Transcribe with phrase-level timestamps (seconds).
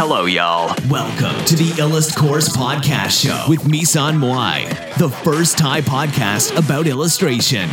[0.00, 0.66] Hello, y'all.
[0.90, 4.68] Welcome to the Illust Course Podcast Show with Misan Moai,
[4.98, 7.66] the first Thai podcast about illustration.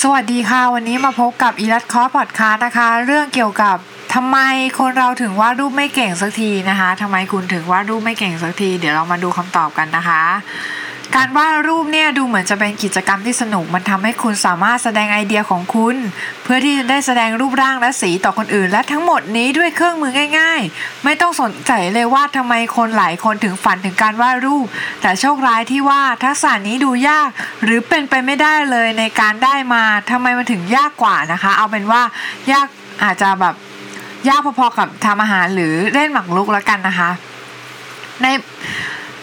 [0.00, 3.76] สวัสดีค่ะ วันนี้มาพบกับอีลัดคอร์พอดคาส์นะคะ เรื่องเกี่ยวกับ
[4.14, 4.38] ทำไม
[4.78, 10.22] คนเราถึงวาดรูปไม่เก่งสักทีนะคะทำไมคุณถึงวาดรูปไม่เก่งสักที เดี๋ยวเรามาดูคำตอบกันนะคะ
[11.16, 15.96] การวาดรูปเนี่ยดูเหมือนจะเป็นกิจกรรมที่สนุก มันทำให้คุณสามารถแสดงไอเดียของคุณ
[16.42, 24.66] เพื่อที่จะได้แสดงรูปร่างและสีต่อคนอื่น และทั้งหมดนี้ด้วยเครื่องมือง่าย ๆ ไม่ต้องสนใจเลยว่าทำไมคนหลายคนถึงฝันถึงการวาดรูป
[25.00, 27.28] แต่โชคร้ายที่ว่าทักษะนี้ดูยาก
[27.64, 32.02] หรือเป็นไปไม่ได้เลยในการได้มาทำไมมันถึงยากกว่านะคะ เอาเป็นว่า
[32.52, 32.66] ยาก
[33.04, 33.54] อาจจะแบบ
[34.28, 37.10] ยากพอๆกับทำอาหารหรือเล่นหมากรุกแล้วกันนะคะ
[38.22, 38.26] ใน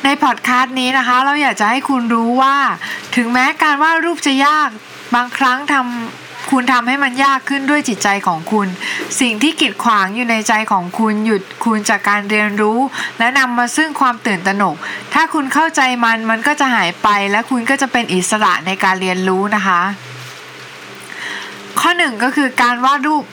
[0.05, 2.55] ในพอดคาสต์นี้นะคะ เราอยากจะให้คุณรู้ว่า
[3.16, 4.70] ถึงแม้การวาดรูปจะยาก
[5.16, 8.67] บางครั้งทำคุณทำให้มันยากขึ้นด้วยจิตใจของคุณ
[9.22, 12.80] สิ่งที่กีดขวางอยู่ในใจของคุณหยุดคุณจากการเรียนรู้
[13.20, 14.76] และนำมาซึ่งความตื่นตระหนก
[15.14, 19.81] ถ้าคุณเข้าใจมันมันก็จะหายไป และคุณก็จะเป็นอิสระในการเรียนรู้นะคะ
[21.80, 23.23] ข้อหนึ่งก็คือการวาดรูป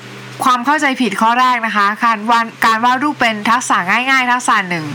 [0.45, 4.87] ความเข้าใจผิดข้อแรกนะคะ การวาดการวาดรูปเป็นทักษะง่าย ๆ ทักษะหนึ่ง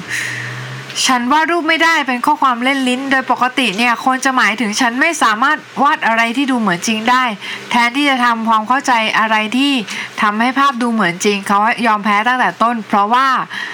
[1.06, 7.24] ฉันวาดรูปไม่ได้เป็นข้อความเล่นลิ้น โดยปกติเนี่ยคนจะหมายถึงฉันไม่สามารถวาดอะไรที่ดูเหมือนจริงได้
[7.72, 9.74] แทนที่จะทำความเข้าใจอะไรที่
[10.22, 13.28] ทำให้ภาพดูเหมือนจริงเขายอมแพ้ตั้งแต่ต้น เพราะว่า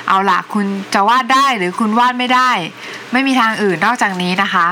[0.10, 2.52] เอาล่ะคุณจะวาดได้หรือคุณวาดไม่ได้
[3.12, 4.68] ไม่มีทางอื่นนอกจากนี้นะคะ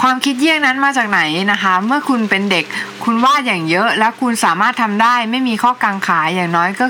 [0.00, 1.20] ความคิดเยี่ยงนั้นมาจากไหน
[1.52, 2.64] นะคะ เมื่อคุณเป็นเด็ก
[3.04, 6.86] คุณวาดอย่างเยอะ และคุณสามารถทำได้ ไม่มีข้อกังขาอย่างน้อยก็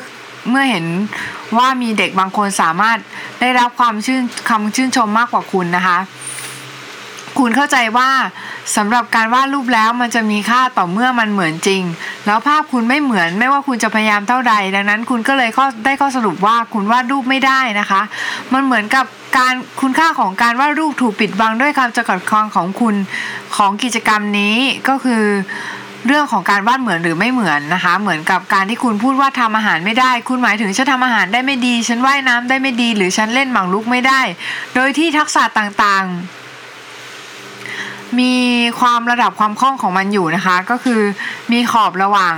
[0.51, 0.87] เมื่อเห็น
[1.59, 2.99] ว่ามีเด็กบางคนสามารถ
[3.41, 5.99] ได้รับความชื่นคำชื่นชมมากกว่าคุณนะคะ
[7.39, 8.11] คุณเข้าใจว่า
[8.77, 11.83] สำหรับการวาดรูปแล้วมันจะมีค่าต่อเมื่อมันเหมือนจริง
[12.27, 15.51] แล้วภาพคุณไม่เหมือนไม่ว่าคุณจะพยายามเท่าใด ดังนั้นคุณก็เลย
[15.85, 18.03] ได้ข้อสรุปว่าคุณวาดรูปไม่ได้นะคะ
[18.53, 19.07] มันเหมือนกับ
[19.39, 22.95] การคุณค่าของการวาดรูปถูกปิดบังด้วยคำจำกัดความของคุณ
[23.57, 24.57] ของกิจกรรมนี้
[24.89, 25.25] ก็คือ
[26.07, 34.21] เรื่องของการวาดเหมือนหรือไม่เหมือนนะคะ เหมือนกับการที่คุณพูดว่าทำอาหารไม่ได้ คุณหมายถึงฉันทำอาหารได้ไม่ดี ฉันว่ายน้ำได้ไม่ดี หรือฉันเล่นหมากรุกไม่ได้
[34.75, 38.35] โดยที่ทักษะต่างๆ มี
[38.81, 41.01] ความระดับความคล่องของมันอยู่นะคะ ก็คือ
[41.53, 42.35] มีขอบระหว่าง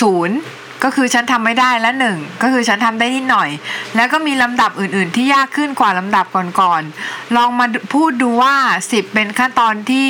[0.00, 0.38] ศูนย์
[0.84, 3.48] ก็คือฉันทำไม่ได้และหนึ่งก็คือฉันทำได้นิดหน่อย
[3.96, 6.26] แล้วก็มีลำดับอื่น ๆ ที่ยากขึ้นกว่าลำดับ
[6.60, 8.54] ก่อนๆลองมาพูดดูว่า
[8.92, 10.08] สิบเป็นขั้นตอนที่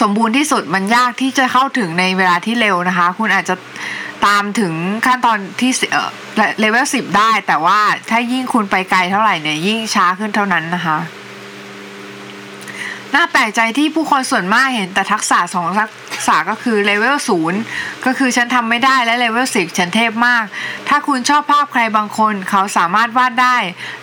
[0.00, 3.54] สมบูรณ์ที่สุดมันยากที่จะเข้าถึงในเวลาที่เร็วนะคะ คุณอาจจะ
[4.26, 4.72] ตามถึง
[5.06, 6.10] ขั้นตอนที่เออ
[6.58, 7.80] เลเวลสิบได้ แต่ว่า
[8.10, 10.98] ถ้ายิ่งคุณไปไกลเท่าไหร่เนี่ยยิ่งช้าขึ้นเท่านั้นนะคะ
[13.14, 15.90] น่าแปลกใจที่ผู้คนส่วนมากเห็นแต่ทักษะสองทัก
[16.26, 17.60] ษะก็คือเลเวลศูนย์
[18.04, 20.44] ก็คือฉันทำไม่ได้และเลเวลสิบฉันเทพมาก
[20.88, 23.56] ถ้าคุณชอบภาพใครบางคน เขาสามารถวาดได้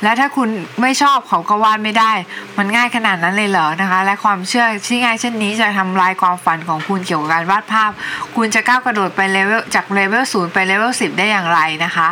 [0.04, 0.50] และถ้าคุณ
[0.82, 2.12] ไม่ชอบเขาก็วาดไม่ได้
[2.58, 7.92] มันง่ายขนาดนั้นเลยเหรอนะคะ และความเชื่อที่ง่ายเช่นนี้จะทำลายความฝันของคุณเกี่ยวกับการวาดภาพ
[8.36, 12.10] คุณจะก้าวกระโดดไปเลเวลจากเลเวลศูนย์ไปเลเวลสิบได้อย่างไรนะคะ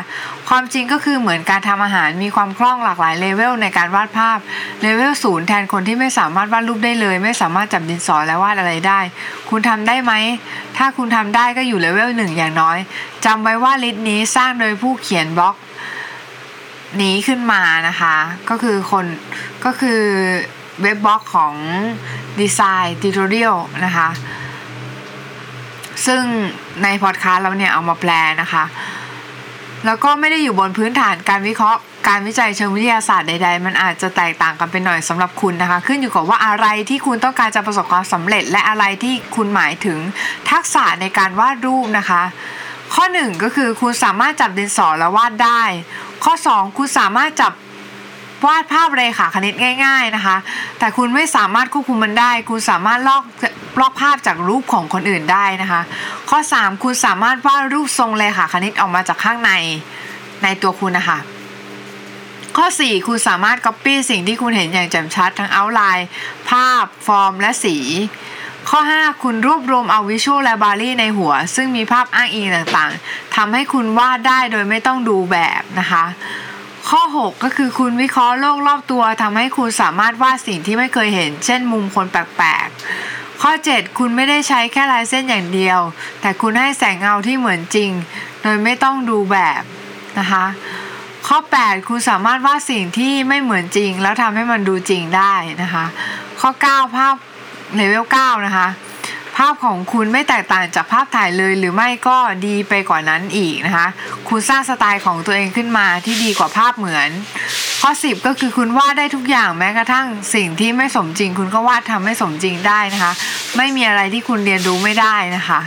[0.50, 4.38] ความจริงก็คือเหมือนการทำอาหารมีความคล่องหลากหลายเลเวลในการวาดภาพ
[4.82, 9.00] เลเวลศูนย์แทนคนที่ไม่สามารถวาดรูปได้เลย ไม่สามารถจับดินสอและวาดอะไรได้
[9.50, 10.14] คุณทำได้ไหม
[10.78, 12.78] ถ้าคุณทำได้ก็อยู่เลเวลหนึ่งอย่างน้อย
[13.26, 15.56] จำไว้ว่าลิสต์นี้สร้างโดยผู้เขียนบล็อก
[17.02, 18.16] นี้ขึ้นมานะคะ
[18.50, 19.06] ก็คือคน
[19.66, 20.02] ก็คือ
[20.82, 21.54] เว็บบล็อกของ
[22.40, 24.10] Design Tutorial นะคะ
[26.06, 26.22] ซึ่ง
[26.84, 28.12] ในพอดคาสต์เราเนี่ยเอามาแปล
[28.42, 28.64] นะคะ
[29.88, 40.00] แล้วก็ไม่ได้อยู่บนพื้นฐานการวิเคราะห์ การวิจัยเชิงวิทยาศาสตร์ใด ๆ มันอาจจะแตกต่างกันไปหน่อยสำหรับคุณนะคะ ขึ้นอยู่กับว่าอะไรที่คุณต้องการจะประสบความสำเร็จ และอะไรที่คุณหมายถึง
[40.52, 42.22] ทักษะในการวาดรูปนะคะ
[42.94, 45.62] ข้อหนึ่งก็คือคุณสามารถจับดินสอแล้ววาดได้
[46.24, 47.54] ข้อสองคุณสามารถจับ
[48.46, 49.54] วาดภาพเรขาคณิต
[49.86, 50.38] ง่าย ๆนะคะ
[50.80, 53.24] แต่คุณไม่สามารถควบคุมมันได้ คุณสามารถลอก
[53.80, 55.82] ลอกภาพจากรูปของคนอื่นได้นะคะ
[56.30, 59.52] ข้อ 3 คุณสามารถวาดรูปทรงเรขาคณิตออกมาจากข้างใน
[60.44, 61.20] ในตัวคุณนะคะ
[62.58, 66.04] ข้อ 4 คุณสามารถ Copy สิ่งที่คุณเห็นอย่างแจ่มชัดทั้ง outline
[66.50, 67.78] ภาพ ฟอร์ม และสี
[68.70, 76.06] ข้อ 5 คุณรวบรวมเอา Visual Library ในหัว ซึ่งมีภาพอ้างอิงต่างๆทำให้คุณวาดได้โดยไม่ต้องดูแบบนะคะ
[76.90, 85.80] ข้อ 6 ก็คือคุณวิเคราะห์โลกรอบตัวทำให้คุณสามารถวาดสิ่งที่ไม่เคยเห็น เช่น มุมคนแปลกๆ ข้อ 7 คุณไม่ได้ใช้แค่ลายเส้นอย่างเดียว
[86.22, 87.92] แต่คุณให้แสงเงาที่เหมือนจริง
[88.42, 89.62] โดยไม่ต้องดูแบบ
[90.20, 90.46] นะคะ
[91.28, 95.86] ข้อ 8 คุณสามารถวาดสิ่งที่ไม่เหมือนจริง แล้วทำให้มันดูจริงได้นะคะ
[96.40, 97.16] ข้อ 9 ภาพ
[97.76, 98.68] เลเวล9นะคะ
[99.38, 103.88] ภาพของคุณไม่แตกต่างจากภาพถ่ายเลยหรือไม่ก็ดีไปกว่านั้นอีกนะคะ
[104.30, 107.10] คุณสร้างสไตล์ของตัวเองขึ้นมาที่ดีกว่าภาพเหมือน
[107.82, 110.06] ข้อ 10 ก็คือคุณวาดได้ทุกอย่างแม้กระทั่ง
[110.36, 113.12] สิ่งที่ไม่สมจริง คุณก็วาดทำให้สมจริงได้นะคะ
[113.58, 115.62] ไม่มีอะไรที่คุณเรียนรู้ไม่ได้นะคะ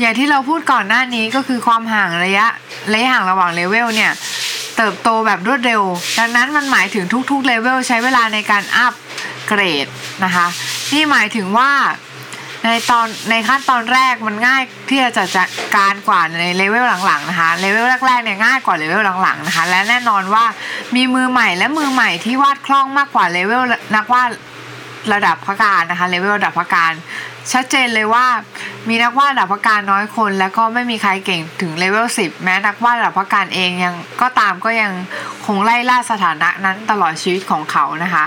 [0.00, 2.46] อย่างที่เราพูดก่อนหน้านี้ก็คือความห่างระยะ
[2.94, 4.12] ระยะห่างระหว่างเลเวลเนี่ย
[4.76, 5.82] เติบโตแบบรวดเร็ว
[6.18, 8.94] ดังนั้นมันหมายถึงทุกๆเลเวลใช้เวลาในการอัพ
[9.48, 9.86] เกรด
[10.24, 10.46] นะคะ
[10.92, 11.70] นี่หมายถึงว่า
[12.64, 20.44] ในตอนในขั้นตอนแรกมันง่ายที่จะจัดการกว่าในเลเวลหลังๆนะคะเลเวลแรกๆเนี่ยง่ายกว่าเลเวลหลังๆนะคะและแน่นอนว่า
[20.96, 23.62] มีมือใหม่และมือใหม่ที่วาดคล่องมากกว่าเลเวล
[23.96, 24.30] นักวาด
[25.12, 26.92] ระดับพักการนะคะเลเวลระดับพักการ
[27.52, 28.26] ชัดเจนเลยว่า
[28.88, 34.92] มีนักวาดระดับพักการน้อยคน แล้วก็ไม่มีใครเก่งถึงเลเวล10 แม้นักวาดระดับพักการเองยังก็ตามก็ยัง
[35.46, 38.26] คงไล่ล่าสถานะนั้นตลอดชีวิตของเขานะคะ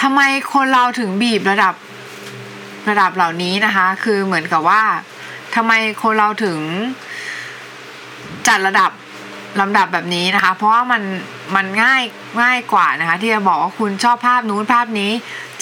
[0.00, 0.20] ทำไม
[0.54, 1.74] คนเราถึงบีบระดับ
[2.90, 4.82] ระดับเหล่านี้นะคะ คือเหมือนกับว่า
[5.54, 5.72] ทำไม
[6.02, 6.58] คนเราถึง
[8.48, 8.90] จัดระดับ
[9.60, 11.02] ลำดับแบบนี้นะคะ เพราะว่ามัน
[11.56, 12.02] มันง่าย
[12.42, 15.12] ง่ายกว่านะคะ ที่จะบอกว่าคุณชอบภาพนู้นภาพนี้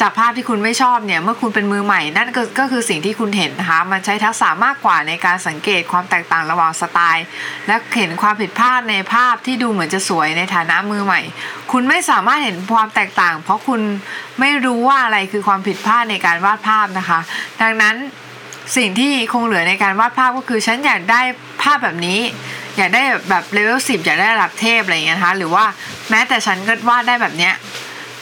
[0.01, 7.27] จากภาพที่คุณไม่ชอบเนี่ย เมื่อคุณเป็นมือใหม่นั่นก็ก็คือสิ่งที่คุณเห็นนะคะ มันใช้ทักษะมากกว่าในการสังเกตความแตกต่างระหว่างสไตล์
[7.67, 11.21] และเห็นความผิดพลาดในภาพที่ดูเหมือนจะสวยในฐานะมือใหม่
[11.73, 13.81] คุณไม่สามารถเห็นความแตกต่าง เพราะคุณ
[14.41, 17.19] ไม่รู้ว่าอะไรคือความผิดพลาดในการวาดภาพนะคะ
[17.63, 17.95] ดังนั้น
[18.77, 21.21] สิ่งที่คงเหลือในการวาดภาพก็คือฉันอยากได้
[21.63, 22.21] ภาพแบบนี้
[22.76, 25.64] อยากได้แบบเลเวลสิบอยากได้ระดับเทพอะไรเงี้ยนะคะหรือว่า
[26.11, 27.55] แม้แต่ฉันก็วาดได้แบบเนี้ย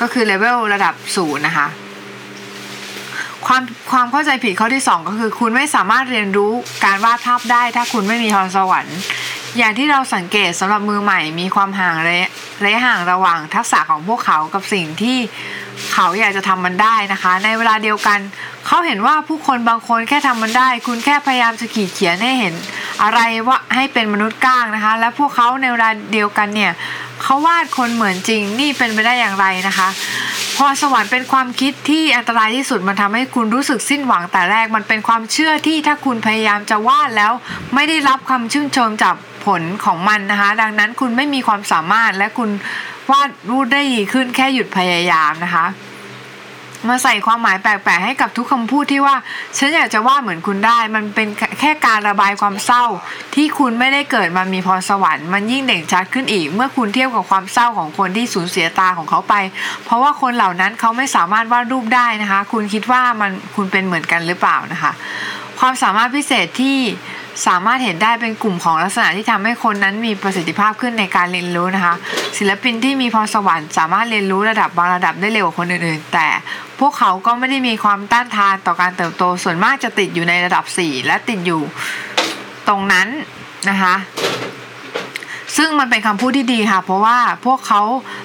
[0.01, 1.69] ก็คือเลเวลระดับศูนย์นะคะ
[3.47, 6.53] ความความเข้าใจผิดข้อที่ 2 ก็คือ คุณไม่สามารถเรียนรู้
[6.85, 8.99] การวาดภาพได้ ถ้าคุณไม่มีพรสวรรค์
[9.59, 12.31] อย่างที่เราสังเกตสำหรับมือใหม่มีความห่างระยะ
[12.65, 15.19] ระยะห่างระหว่างทักษะของพวกเขากับสิ่งที่
[15.93, 18.19] เขาอยากจะทำมันได้นะคะ ในเวลาเดียวกัน
[18.67, 22.55] เขาเห็นว่าผู้คนบางคนแค่ทำมันได้ คุณแค่พยายามจะขีดเขียนให้เห็น
[23.03, 26.73] อะไรว่าให้เป็นมนุษย์ก้างนะคะ และพวกเขาในเวลาเดียวกันเนี่ย
[27.23, 29.89] เขาวาดคนเหมือนจริงนี่เป็นไปได้อย่างไรนะคะ
[30.57, 37.33] พรสวรรค์เป็นความคิดที่อันตรายที่สุดมันทำให้คุณรู้สึกสิ้นหวังแต่แรกมันเป็นความเชื่อที่ถ้าคุณพยายามจะวาดแล้ว
[37.75, 39.15] ไม่ได้รับคำชื่นชมจาก
[39.45, 42.51] ผลของมันนะคะ ดังนั้นคุณไม่มีความสามารถและคุณ
[43.11, 45.67] วาดรูปได้ดีขึ้นแค่หยุดพยายามนะคะ
[46.89, 49.17] มาใส่ความหมายแปลกๆให้กับทุกคำพูดที่ว่า
[49.59, 51.29] ฉันอยากจะวาดเหมือนคุณได้ มันเป็น
[51.61, 52.85] แค่การระบายความเศร้า
[53.35, 59.35] ที่คุณไม่ได้เกิดมามีพรสวรรค์มันยิ่งเด่นชัดขึ้นอีก เมื่อคุณเทียบกับความเศร้าของคนที่สูญเสียตาของเขาไป
[59.85, 64.93] เพราะว่าคนเหล่านั้นเขาไม่สามารถวาดรูปได้นะคะ คุณคิดว่ามันคุณเป็นเหมือนกันหรือเปล่านะคะ
[65.61, 66.79] ความสามารถพิเศษที่
[67.47, 71.95] สามารถเห็นได้เป็นกลุ่มของลักษณะที่ทำให้คนนั้นมีประสิทธิภาพขึ้นในการเรียนรู้นะคะ
[72.39, 76.29] ศิลปินที่มีพรสวรรค์สามารถเรียนรู้ระดับบางระดับได้เร็วกว่าคนอื่นๆ แต่
[76.81, 81.63] พวกเขาก็ไม่ได้มีความต้านทานต่อการเติบโตส่วนมากจะติดอยู่ในระดับ 4 และติดอยู่
[82.69, 83.09] ตรงนั้น
[83.71, 83.95] นะคะ
[85.57, 87.81] ซึ่งมันเป็นคำพูดที่ดีค่ะ เพราะว่าพวกเขา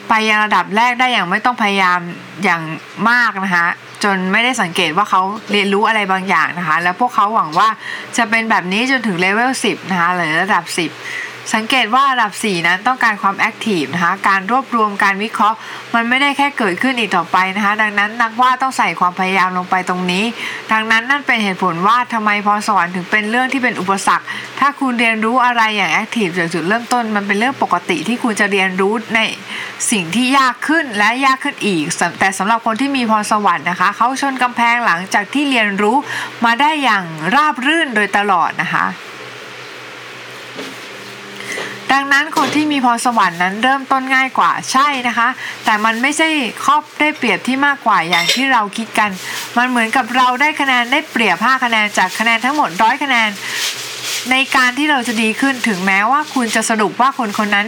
[0.10, 2.00] ไปยังระดับแรกได้อย่างไม่ต้องพยายาม
[2.44, 2.62] อย่าง
[3.10, 3.68] มากนะคะ
[4.04, 7.70] จนไม่ได้สังเกตว่าเขาเรียนรู้อะไรบางอย่างนะคะ แล้วพวกเขาหวังว่า
[8.18, 10.64] จะเป็นแบบนี้จนถึงเลเวล10นะคะหรือระดับ
[10.96, 15.58] 10 สังเกตว่าระดับ 4 นั้นต้องการความแอคทีฟนะคะการรวบรวมการวิเคราะห์
[15.96, 20.24] มันไม่ได้แค่เกิดขึ้นอีกต่อไปนะคะดังนั้นนักวาดต้องใส่ความพยายามลงไปตรงนี้
[20.72, 24.26] ดังนั้นนั่นเป็นเหตุผลว่าทำไมพรสวรรค์ถึงเป็นเรื่องที่เป็นอุปสรรค
[24.60, 29.20] ถ้าคุณเรียนรู้อะไรอย่างแอคทีฟจากจุดเริ่มต้น มันเป็นเรื่องปกติที่คุณจะเรียนรู้ใน
[29.92, 31.84] สิ่งที่ยากขึ้นและยากขึ้นอีก
[32.20, 35.96] แต่สำหรับคนที่มีพรสวรรค์นะคะเขาชนกำแพงหลังจากที่เรียนรู้
[36.46, 37.04] มาได้อย่าง
[37.36, 38.86] ราบรื่นโดยตลอดนะคะ
[41.94, 45.28] ดังนั้นคนที่มีพรสวรรค์นั้นเริ่มต้นง่ายกว่าใช่นะคะ
[45.66, 46.28] แต่มันไม่ใช่
[46.66, 49.10] ครอบได้เปรียบที่มากกว่าอย่างที่เราคิดกัน
[49.58, 53.30] มันเหมือนกับเราได้คะแนนได้เปรียบ5คะแนนจากคะแนนทั้งหมดร้อยคะแนน
[54.32, 57.68] ในการที่เราจะดีขึ้นถึงแม้ว่าคุณจะสรุปว่าคนคนนั้น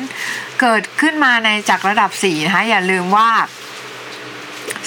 [0.62, 3.30] เกิดขึ้นมาในจากระดับ4นะคะอย่าลืมว่า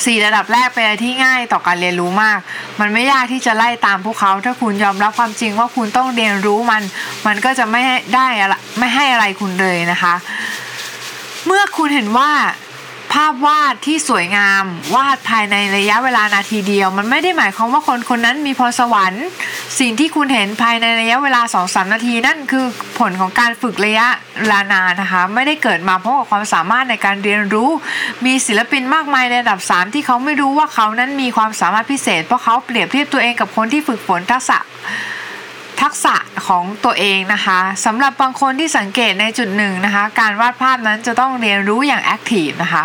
[0.04, 2.38] สี่ระดับแรกเป็นอะไรที่ง่ายต่อการเรียนรู้มาก
[2.80, 6.82] มันไม่ยากที่จะไล่ตามพวกเขา ถ้าคุณยอมรับความจริงว่าคุณต้องเรียนรู้มัน
[7.26, 7.82] มันก็จะไม่
[8.14, 10.14] ได้อะไรไม่ให้อะไรคุณเลยนะคะ
[11.46, 12.30] เมื่อคุณเห็นว่า
[13.14, 19.26] ภาพวาดที่สวยงาม วาดภายในระยะเวลานาทีเดียว มันไม่ได้หมายความว่าคนคนนั้นมีพรสวรรค์
[19.78, 22.64] สิ่งที่คุณเห็นภายในระยะเวลา2อสนาทีนั่นคือ
[22.99, 24.06] ผลของการฝึกระยะ
[24.38, 27.71] เวลานานนะคะ ไม่ได้เกิดมาเพราะความสามารถในการเรียนรู้
[28.25, 34.59] มีศิลปินมากมายในระดับ 3 ที่เขาไม่รู้ว่าเขานั้นมีความสามารถพิเศษ เพราะเขาเปรียบเทียบตัวเองกับคนที่ฝึกฝนทักษะ
[35.83, 36.14] ทักษะ
[36.49, 42.85] ของตัวเองนะคะสำหรับบางคนที่สังเกตในจุดหนึ่งนะคะ การวาดภาพนั้นจะต้องเรียนรู้อย่างแอคทีฟนะคะ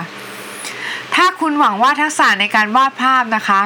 [1.20, 3.62] ถ้าคุณหวังว่าทักษะในการวาดภาพนะคะ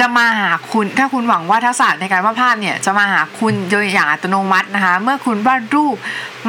[0.00, 5.96] จะมาหาคุณ ถ้าคุณหวังว่าทักษะในการวาดภาพเนี่ยจะมาหาคุณโดยอย่างอัตโนมัตินะคะ เมื่อคุณวาดรูป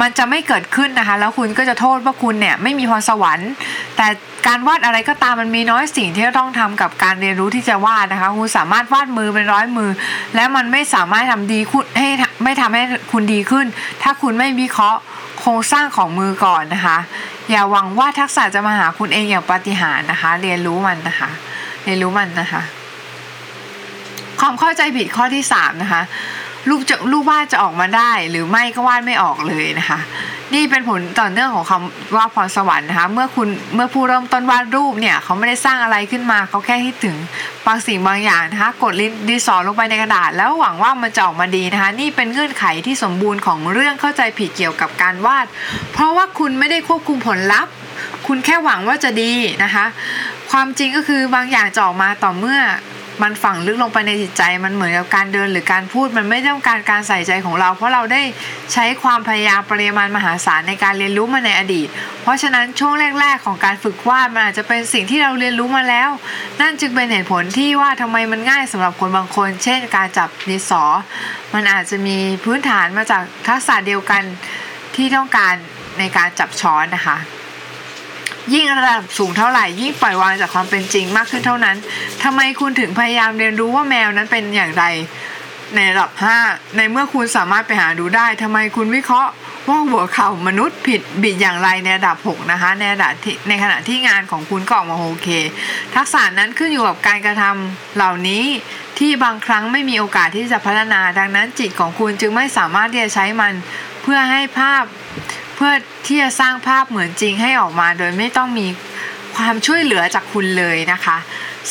[0.00, 3.50] มันจะไม่เกิดขึ้นนะคะ แล้วคุณก็จะโทษว่าคุณเนี่ยไม่มีพรสวรรค์
[3.96, 4.06] แต่
[4.46, 9.90] การวาดอะไรก็ตามมันมีน้อยสิ่งที่ต้องทำกับการเรียนรู้ที่จะวาดนะคะ คุณสามารถวาดมือเป็นร้อยมือ
[10.34, 12.08] และมันไม่สามารถทำดีคุณให้
[12.44, 13.66] ไม่ทำให้คุณดีขึ้น
[14.02, 15.00] ถ้าคุณไม่วิเคราะห์
[15.42, 16.98] โครงสร้างของมือก่อนนะคะ
[17.50, 21.30] อย่าหวังว่าทักษะจะมาหาคุณเองอย่างปาฏิหาริย์นะคะ เรียนรู้มันนะคะ
[21.84, 22.62] เรียนรู้มันนะคะ
[24.40, 26.02] ความเข้าใจผิดข้อที่สามนะคะ
[26.68, 29.98] รูปจะรูปวาดจะออกมาได้หรือไม่ก็วาดไม่ออกเลยนะคะ
[30.54, 37.16] นี่เป็นผลต่อเนื่องของคำว่าพรสวรรค์นะคะเมื่อคุณเมื่อผู้เริ่มต้นวาดรูปเนี่ยเขาไม่ได้สร้างอะไรขึ้นมาเขาแค่คิดถึง
[37.66, 45.46] บางสิ่งบางอย่างนะคะกดลิ้นดินสอลงไปในกระดาษ แล้วหวังว่ามันจะออกมาดีนะคะ นี่เป็นเงื่อนไขที่สมบูรณ์ของเรื่องเข้าใจผิดเกี่ยวกับการวาด
[45.92, 47.72] เพราะว่าคุณไม่ได้ควบคุมผลลัพธ์
[48.26, 49.32] คุณแค่หวังว่าจะดี
[49.62, 49.84] นะคะ
[50.50, 52.58] ความจริงก็คือบางอย่างจะออกมาต่อเมื่อ
[53.22, 58.22] มันฝังลึกลงไปในจิตใจ มันเหมือนกับการเดินหรือการพูด มันไม่ต้องการการใส่ใจของเรา เพราะเราได้
[58.72, 61.88] ใช้ความพยายามปริมาณมหาศาลในการเรียนรู้มาในอดีต
[62.22, 66.10] เพราะฉะนั้นช่วงแรก ๆ ของการฝึกวาดมันอาจจะเป็นสิ่งที่เราเรียนรู้มาแล้ว
[66.60, 70.84] นั่นจึงเป็นเหตุผลที่ว่าทำไมมันง่ายสำหรับคนบางคน เช่น การจับดินสอ
[71.54, 74.22] มันอาจจะมีพื้นฐานมาจากทักษะเดียวกัน
[74.96, 75.54] ที่ต้องการ
[75.98, 77.18] ในการจับช้อนนะคะ
[78.54, 81.76] ยิ่งระดับสูงเท่าไหร่ยิ่งปล่อยวางจากความเป็นจริงมากขึ้นเท่านั้น
[82.22, 84.84] ทำไมคุณถึงพยายามเรียนรู้ว่าแมวนั้นเป็นอย่างไร
[85.74, 86.10] ในระดับ
[86.44, 89.32] 5 ในเมื่อคุณสามารถไปหาดูได้ทำไมคุณวิเคราะห์
[89.68, 95.28] ว่าหัวเข่ามนุษย์ผิดบิดอย่างไรในระดับ 6 นะคะ ในระดับที่ในขณะที่งานของคุณก็ออกมาโอเค
[95.94, 98.44] ทักษะนั้นขึ้นอยู่กับการกระทำเหล่านี้
[98.98, 103.52] ที่บางครั้งไม่มีโอกาสที่จะพัฒนา ดังนั้นจิตของคุณจึงไม่สามารถที่จะใช้มัน
[104.02, 104.84] เพื่อให้ภาพ
[105.64, 108.66] พื่อที่จะสร้างภาพเหมือนจริงให้ออกมา โดยไม่ต้องมี
[109.36, 111.16] ความช่วยเหลือจากคุณเลยนะคะ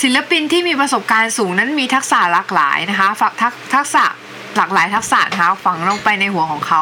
[0.02, 4.06] ศิลปินที่มีประสบการณ์สูงนั้นมีทักษะหลากหลายนะคะฝักทักทักษะ
[4.58, 6.82] หลากหลายทักษะนะคะฝังลงไปในหัวของเขา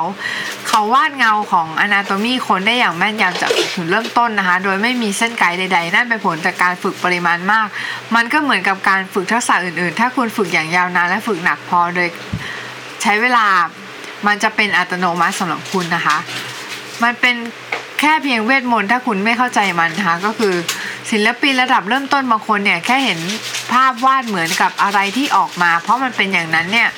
[0.68, 7.68] เขาวาดเงาของอนาโตมีคนได้อย่างแม่นยำจากจุดเริ่มต้นนะคะ โดยไม่มีเส้นไกด์ใดๆ นั่นเป็นผลจากการฝึกปริมาณมาก
[8.16, 12.08] มันก็เหมือนกับการฝึกทักษะอื่นๆ ถ้าคุณฝึกอย่างยาวนานและฝึกหนักพอโดย
[13.02, 13.46] ใช้เวลา
[14.28, 16.18] มันจะเป็นอัตโนมัติสำหรับคุณนะคะ
[17.04, 17.36] มันเป็น
[18.00, 20.54] แค่เพียงเวทมนต์ถ้าคุณไม่เข้าใจมันนะคะก็คือ
[21.12, 23.20] ศิลปินระดับเริ่มต้นบางคนเนี่ยแค่เห็น
[23.74, 26.90] ภาพวาดเหมือนกับอะไรที่ออกมา เพราะมันเป็นอย่างนั้นเนี่ย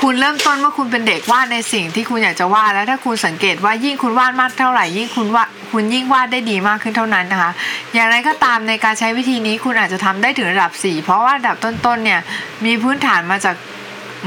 [0.00, 7.50] คุณเริ่มต้นว่าคุณเป็นเด็กวาดในสิ่งที่คุณอยากจะวาดแล้วถ้าคุณสังเกตว่ายิ่งคุณวาดมากเท่าไหร่ยิ่งคุณวาดคุณยิ่งวาดได้ดีมากขึ้นเท่านั้นนะคะ
[7.94, 12.20] อย่างไรก็ตามในการใช้วิธีนี้คุณอาจจะทำได้ถึงระดับ 4 เพราะว่าระดับต้นๆเนี่ย
[12.64, 13.56] มีพื้นฐานมาจาก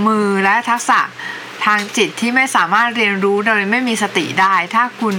[0.07, 0.99] มือและทักษะ
[1.65, 5.15] ทางจิตที่ไม่สามารถเรียนรู้โดยไม่มีสติได้ ถ้าคุณ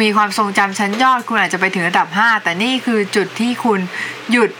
[0.00, 3.80] มีความทรงจำชั้นยอด คุณอาจจะไปถึงระดับ 5 แต่นี่คือจุดที่คุณ
[4.32, 4.50] หยุด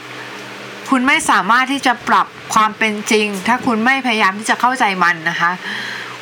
[0.89, 5.51] คุณไม่สามารถที่จะปรับความเป็นจริง ถ้าคุณไม่พยายามที่จะเข้าใจมันนะคะ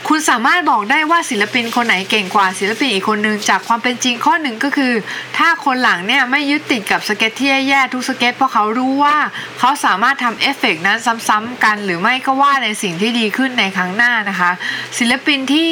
[0.10, 4.94] คุณสามารถบอกได้ว่าศิลปินคนไหนเก่งกว่าศิลปินอีกคนนึงจากความเป็นจริงข้อหนึ่งก็คือ
[5.38, 9.18] ถ้าคนหลังเนี่ยไม่ยึดติดกับสเก็ตที่แย่ๆทุกสเก็ตเพราะเขารู้ว่า
[9.60, 10.98] เขาสามารถทำเอฟเฟกนั้น
[11.28, 14.52] ซ้ำๆกัน หรือไม่ก็ว่าในสิ่งที่ดีขึ้นในครั้งหน้านะคะ
[14.98, 15.70] ศิลปินที่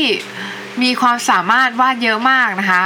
[0.84, 2.84] มีความสามารถวาดเยอะมากนะคะ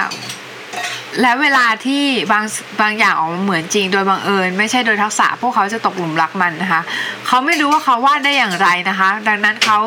[1.21, 2.45] และเวลาที่บาง
[2.81, 6.81] บางอย่างออกมาเหมือนจริงโดยบังเอิญ ไม่ใช่โดยทักษะพวกเขาจะตกหลุมรักมันนะคะ
[7.27, 9.79] เขาไม่รู้ว่าเขาวาดได้อย่างไรนะคะ ดังนั้นเขา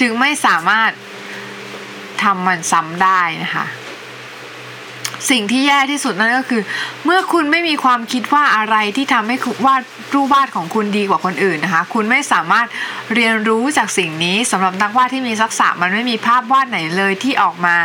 [0.00, 0.90] จึงไม่สามารถ
[2.22, 3.64] ทำมันซ้ำได้นะคะ
[5.30, 6.62] สิ่งที่แย่ที่สุดนั่นก็คือ
[7.04, 9.36] เมื่อคุณไม่มีความคิดว่าอะไรที่ทำให้
[9.66, 9.82] วาด
[10.14, 12.66] รูปวาดของคุณดีกว่าคนอื่นนะคะ คุณไม่สามารถ
[13.14, 17.76] เรียนรู้จากสิ่งนี้สำหรับนักวาดที่มีทักษะมันไม่มีภาพวาดไหนเลยที่ออกมา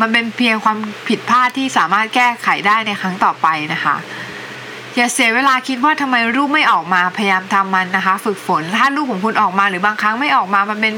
[0.00, 3.96] มันเป็นเพียงความผิดพลาดที่สามารถแก้ไขได้ในครั้งต่อไปนะคะ
[4.96, 10.94] อย่าเสียเวลาคิดว่าทำไมรูปไม่ออกมาพยายามทำมันนะคะ ฝึกฝนถ้ารูปของคุณออกมาหรือบางครั้งไม่ออกมามันเป็น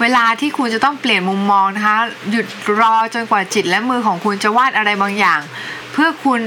[0.00, 1.98] เวลาที่คุณจะต้องเปลี่ยนมุมมองนะคะ
[2.30, 2.46] หยุด
[2.80, 5.40] รอจนกว่าจิตและมือของคุณจะวาดอะไรบางอย่าง
[5.92, 6.40] เพื่อคุณ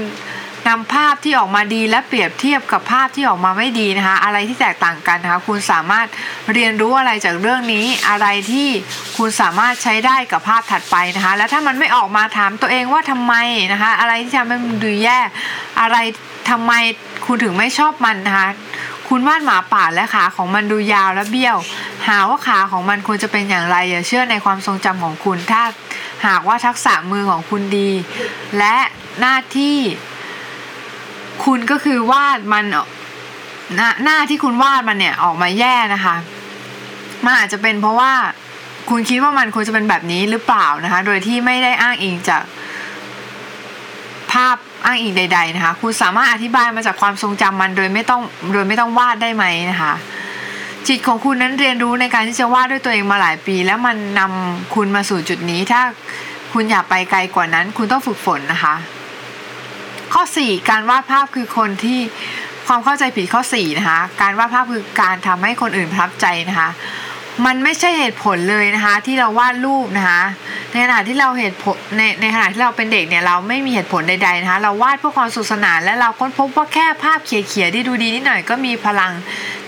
[0.68, 6.06] นำภาพที่ออกมาดีและเปรียบเทียบกับภาพที่ออกมาไม่ดีนะคะ อะไรที่แตกต่างกันนะคะ คุณสามารถ
[6.52, 8.68] เรียนรู้อะไรจากเรื่องนี้ อะไรที่
[9.16, 13.34] คุณสามารถใช้ได้กับภาพถัดไปนะคะ และถ้ามันไม่ออกมาถามตัวเองว่าทำไม
[13.72, 15.18] นะคะ อะไรที่ทำให้มันดูแย่
[15.80, 15.96] อะไร
[16.50, 16.72] ทำไม
[17.26, 18.48] คุณถึงไม่ชอบมันนะคะ
[19.08, 21.56] คุณวาดหมาป่าและขาของมันดูยาวและเบี้ยว
[22.06, 25.62] หาว่าขาของมันควรจะเป็นอย่างไรอย่าเชื่อในความทรงจำของคุณถ้า
[26.26, 27.90] หากว่าทักษะมือของคุณดี
[28.58, 28.76] และ
[29.20, 29.78] หน้าที่
[31.44, 32.64] คุณก็คือวาดมัน
[33.76, 36.16] หน้าหน้าที่คุณวาดมันเนี่ยออกมาแย่นะคะ
[37.24, 38.12] มันอาจจะเป็นเพราะว่า
[38.90, 42.42] คุณคิดว่ามันควรจะเป็นแบบนี้หรือเปล่านะคะ โดยที่ไม่ได้อ้างอิงจาก
[44.32, 48.22] ภาพ อ้างอิงใด ๆ นะคะ คุณสามารถอธิบายมาจากความทรงจำมันโดยไม่ต้อง
[48.52, 49.92] โดยไม่ต้องวาดได้ไหมนะคะ
[50.88, 55.82] จิตของคุณนั้นเรียนรู้ในการที่จะวาดด้วยตัวเองมาหลายปี แล้วมันนำคุณมาสู่จุดนี้ ถ้า
[56.52, 58.74] คุณอยากไปไกลกว่านั้น คุณต้องฝึกฝนนะคะ
[60.12, 62.00] ข้อ 4 การวาดภาพคือคนที่
[62.66, 66.68] ความเข้าใจผิดข้อ4นะคะ การวาดภาพคือการทำให้คนอื่นประทับใจนะคะ
[67.46, 70.22] มันไม่ใช่เหตุผลเลยนะคะ ที่เราวาดรูปนะคะ
[70.70, 79.12] ในขณะที่เราเหตุผลในในขณะที่เราเป็นเด็กเนี่ยเราไม่มีเหตุผลใดๆนะคะ เราวาดเพื่อความสุขสนานและเราค้นพบว่าแค่ภาพเขียๆที่ดูดีนิดหน่อยก็มีพลัง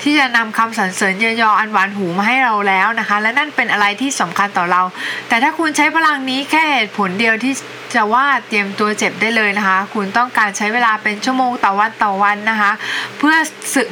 [0.03, 4.83] ที่จะนำคำสรรเสริญเยยออันหวานหูมาให้เราแล้วนะคะ และนั่นเป็นอะไรที่สำคัญต่อเรา
[5.29, 7.53] แต่ถ้าคุณใช้พลังนี้แค่เหตุผลเดียวที่
[7.95, 12.73] จะวาดเตรียมตัวเจ็บได้เลยนะคะ คุณต้องการใช้เวลาเป็นชั่วโมงต่อวันต่อวันนะคะ
[13.19, 13.37] เพื่อ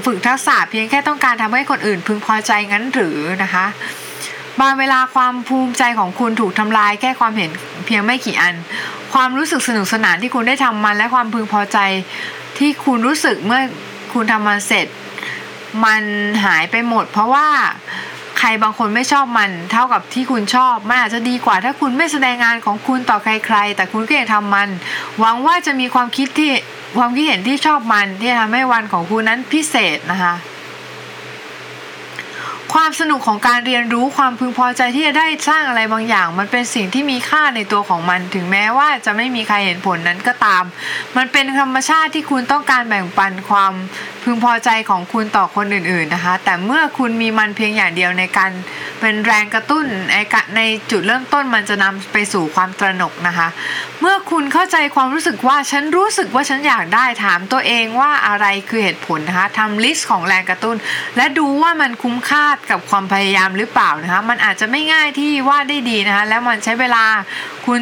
[0.05, 3.67] ฝึกทักษะเพียงแค่ต้องการทำให้คนอื่นพึงพอใจงั้นหรือนะคะ
[4.61, 7.51] บางเวลาความภูมิใจของคุณถูกทำลายแค่ความเห็น
[7.87, 8.55] เพียงไม่กี่อัน
[9.15, 11.79] ความรู้สึกสนุกสนานที่คุณได้ทำมันและความพึงพอใจ
[12.59, 13.61] ที่คุณรู้สึกเมื่อ
[14.15, 14.87] คุณทำมันเสร็จ
[15.85, 16.03] มัน
[16.45, 17.49] หายไปหมด เพราะว่า
[18.39, 24.69] ใครบางคนไม่ชอบมันเท่ากับที่คุณชอบ มันอาจจะดีกว่าถ้าคุณไม่แสดงงานของคุณต่อใครๆ แต่คุณก็ยังทำมัน
[25.19, 26.51] หวังว่าจะมีความคิดที่
[26.99, 30.35] ความคิดเห็นที่ชอบมันที่ทำให้วันของคุณนั้นพิเศษนะคะ
[32.77, 40.65] ความสนุกของการเรียนรู้ความพึงพอใจที่จะได้สร้างอะไรบางอย่าง มันเป็นสิ่งที่มีค่าในตัวของมัน ถึงแม้ว่าจะไม่มีใครเห็นผลนั้นก็ตาม
[41.17, 43.73] มันเป็นธรรมชาติที่คุณต้องการแบ่งปันความ
[44.23, 48.51] พึงพอใจของคุณต่อคนอื่นๆนะคะ แต่เมื่อคุณมีมันเพียงอย่างเดียวในการ
[49.01, 49.85] เป็นแรงกระตุ้น
[50.57, 50.61] ใน
[50.91, 53.49] จุดเริ่มต้นมันจะนำไปสู่ความตระหนกนะคะ
[54.01, 60.77] เมื่อคุณเข้าใจความรู้สึกว่าฉันรู้สึกว่าฉันอยากได้ถามตัวเองว่าอะไรคือเหตุผลนะคะทำลิสต์ของแรงกระตุ้น
[61.17, 67.05] และดูว่ามันคุ้มค่ากับความพยายามหรือเปล่านะคะ มันอาจจะไม่ง่ายที่วาดได้ดีนะคะ แล้วมันใช้เวลา
[67.67, 67.81] คุณ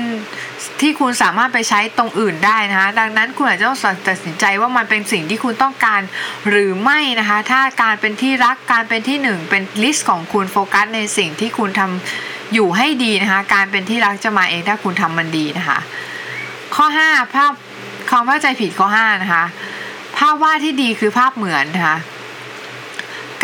[0.81, 6.01] ที่คุณสามารถไปใช้ตรงอื่นได้นะคะ ดังนั้นคุณอาจจะต้องตัดสินใจว่ามันเป็นสิ่งที่คุณต้องการ
[6.49, 15.79] หรือไม่นะคะ ถ้าการเป็นที่รักการเป็นที่หนึ่งเป็น list ของคุณโฟกัสในสิ่งที่คุณทำอยู่ให้ดีนะคะ การเป็นที่รักจะมาเองถ้าคุณทำมันดีนะคะ
[16.75, 17.53] ข้อ 5 ภาพ
[18.11, 19.45] ความเข้าใจผิดข้อ 5 นะคะ
[20.17, 21.99] ภาพวาดที่ดีคือภาพเหมือนนะคะ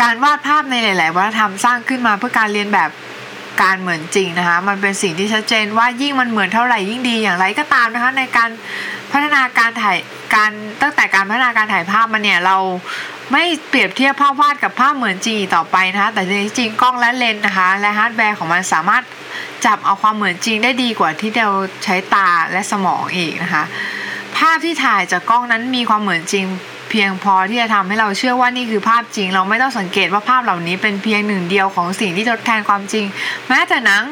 [0.01, 2.89] การวาดภาพในหลาย ๆ วัฒนธรรมสร้างขึ้นมาเพื่อการเลียนแบบ
[3.61, 8.49] การเหมือนจริงนะคะ มันเป็นสิ่งที่ชัดเจนว่ายิ่งมันเหมือนเท่าไหร่ยิ่งดีอย่างไรก็ตามนะคะในการ
[9.11, 9.97] พัฒนาการถ่าย
[10.35, 12.57] การตั้งแต่การพัฒนาการถ่ายภาพมาเนี่ยเรา
[13.31, 19.03] ไม่เปรียบเทียบภาพวาดกับภาพเหมือนจริงต่อไปนะคะแต่จริงกล้องและเลนส์นะคะ และฮาร์ดแวร์ของมันสามารถ
[19.65, 21.49] จับเอาความเหมือนจริงได้ดีกว่าที่เรา
[21.83, 23.63] ใช้ตาและสมองอีกนะคะ
[24.37, 26.45] ภาพที่ถ่ายจากกล้องนั้นมีความเหมือนจริง
[26.89, 33.05] เพียงพอที่จะทำให้เราเชื่อว่านี่คือภาพจริง เราไม่ต้องสังเกตว่าภาพเหล่านี้เป็นเพียงหนึ่งเดียวของสิ่งที่ทดแทนความจริง
[33.47, 34.03] แม้แต่หนัง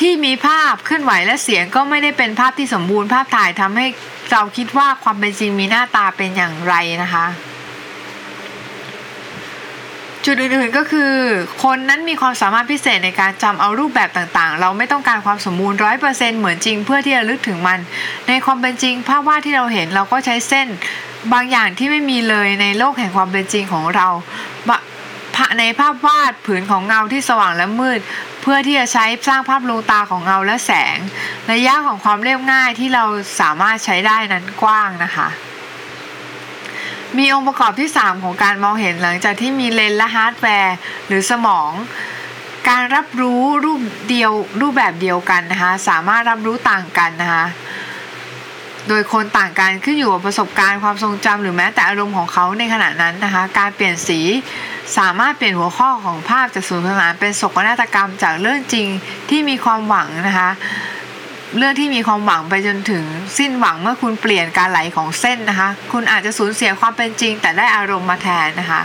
[0.00, 3.86] ที่มีภาพเคลื่อนไหวและเสียงก็ไม่ได้เป็นภาพที่สมบูรณ์ภาพถ่ายทำให้
[4.32, 7.26] เราคิดว่าความเป็นจริงมีหน้าตาเป็นอย่างไรนะคะ
[10.26, 11.12] จุดอื่นๆก็คือ
[11.64, 17.78] คนนั้นมีความสามารถพิเศษในการจำเอารูปแบบต่างๆ เราไม่ต้องการความสมบูรณ์ร้อยเปอร์เซ็นต์เหมือนจริงเพื่อที่จะลึกถึงมัน
[18.28, 20.68] ในความเป็นจริง ภาพวาดที่เราเห็นเราก็ใช้เส้น
[21.32, 24.08] บางอย่างที่ไม่มีเลยในโลกแห่งความเป็นจริงของเรา
[25.58, 28.00] ในภาพวาดผืนของเงาที่สว่างและมืด
[28.42, 30.96] เพื่อที่จะใช้สร้างภาพลวงตาของเงาและแสง
[31.52, 33.04] ระยะของความเรียบง่ายที่เรา
[33.40, 35.28] สามารถใช้ได้นั้นกว้างนะคะ
[37.16, 41.70] มีองค์ประกอบที่ 3 ของการมองเห็นหลังจากที่มีเลนส์และฮาร์ดแวร์ หรือสมอง
[42.68, 47.46] การรับรู้รูปเดียวรูปแบบเดียวกันนะคะ สามารถรับรู้ต่างกันนะคะ
[48.92, 54.20] โดยคนต่างกันขึ้นอยู่กับประสบการณ์ความทรงจำหรือแม้แต่อารมณ์ของเขาในขณะนั้นนะคะ การเปลี่ยนสี
[54.98, 58.86] สามารถเปลี่ยนหัวข้อของภาพจากสูนย์พัฒนาเป็นโศกนาฏกรรมจากเรื่องจริง
[59.30, 60.50] ที่มีความหวังนะคะ
[61.58, 63.04] เรื่องที่มีความหวังไปจนถึง
[63.38, 68.82] สิ้นหวังเมื่อคุณเปลี่ยนการไหลของเส้นนะคะ คุณอาจจะสูญเสียความเป็นจริง แต่ได้อารมณ์มาแทนนะคะ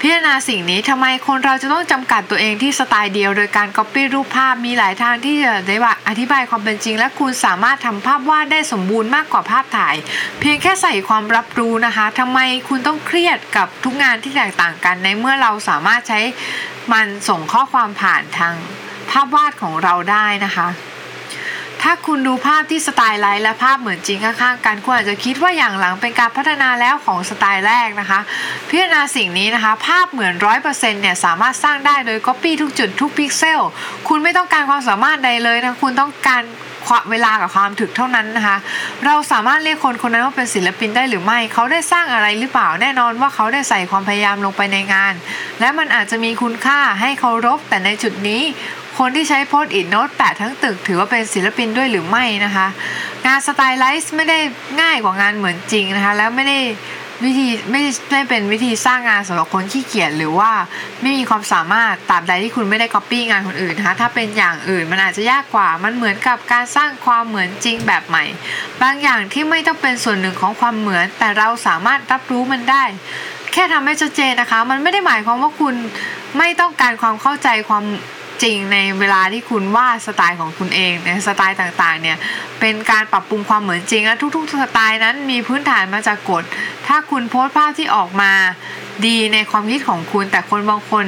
[0.00, 9.94] พิจารณาสิ่งนี้ทำไมคนเราจะต้องจำกัดตัวเองที่สไตล์เดียว โดยการก๊อปปี้รูปภาพมีหลายทางที่จะได้ว่าอธิบายความเป็นจริง และคุณสามารถทำภาพวาดได้สมบูรณ์มากกว่าภาพถ่าย
[10.40, 16.20] เพียงแค่ใส่ความรับรู้นะคะทำไมคุณต้องเครียดกับทุกงานที่แตกต่างกันในเมื่อเราสามารถใช้
[16.92, 18.54] มันส่งข้อความผ่านทาง
[19.10, 20.68] ภาพวาดของเราได้นะคะ
[21.84, 28.20] ถ้าคุณดูภาพที่ stylized และภาพเหมือนจริงข้างๆกันคุณอาจจะคิดว่าอย่างหลังเป็นการพัฒนาแล้วของสไตล์แรกนะคะ
[28.68, 33.60] พิจารณาสิ่งนี้นะคะ ภาพเหมือนร้อยเปอร์เซ็นต์เนี่ยสามารถสร้างได้โดย Copy ทุกจุดทุกพิกเซล
[34.08, 36.42] คุณไม่ต้องการความสามารถใดเลยนะคุณต้องการ
[37.10, 38.56] เวลากับความถึกเท่านั้นนะคะ
[39.06, 45.14] เราสามารถเรียกคนคนนั้นว่าเป็นศิลปินได้หรือไม่ เขาได้สร้างอะไรหรือเปล่า แน่นอนว่าเขาได้ใส่ความพยายามลงไปในงาน
[45.60, 48.42] และมันอาจจะมีคุณค่าให้เคารพ แต่ในจุดนี้
[48.98, 52.66] คนที่ใช้ Post-it note แปะทั้งตึก ถือว่าเป็นศิลปินด้วยหรือไม่นะคะ
[53.26, 54.38] งาน stylized ไม่ได้
[54.80, 56.58] ง่ายกว่างานเหมือนจริงนะคะ แล้วไม่ได้
[57.24, 60.50] วิธีไม่ไม่เป็นวิธีสร้างงานสำหรับคนขี้เกียจหรือว่า
[61.02, 68.24] ไม่มีความสามารถตาบใดที่คุณไม่ได้ก๊อปปี้งานคนอื่นนะคะถ้าเป็นอย่างอื่นมันอาจจะยากกว่ามันเหมือนกับการสร้างความเหมือนจริงแบบใหม่
[68.82, 72.84] บางอย่างที่ไม่ต้องเป็นส่วนหนึ่งของความเหมือน แต่เราสามารถรับรู้มันได้
[73.52, 75.74] แค่ทำให้ชัดเจนนะคะ มันไม่ได้หมายความว่าคุณ
[76.38, 77.84] ไม่ต้องการความเข้าใจความ
[78.44, 82.16] จริงในเวลาที่คุณวาดสไตล์ของคุณเองในสไตล์ต่างๆเนี่ย
[82.60, 86.42] เป็นการปรับปรุงความเหมือนจริงและทุกๆสไตล์นั้นมีพื้นฐานมาจากกฎ
[86.86, 88.32] ถ้าคุณโพสต์ภาพที่ออกมา
[89.06, 91.04] ดีในความคิดของคุณ แต่คนบางคน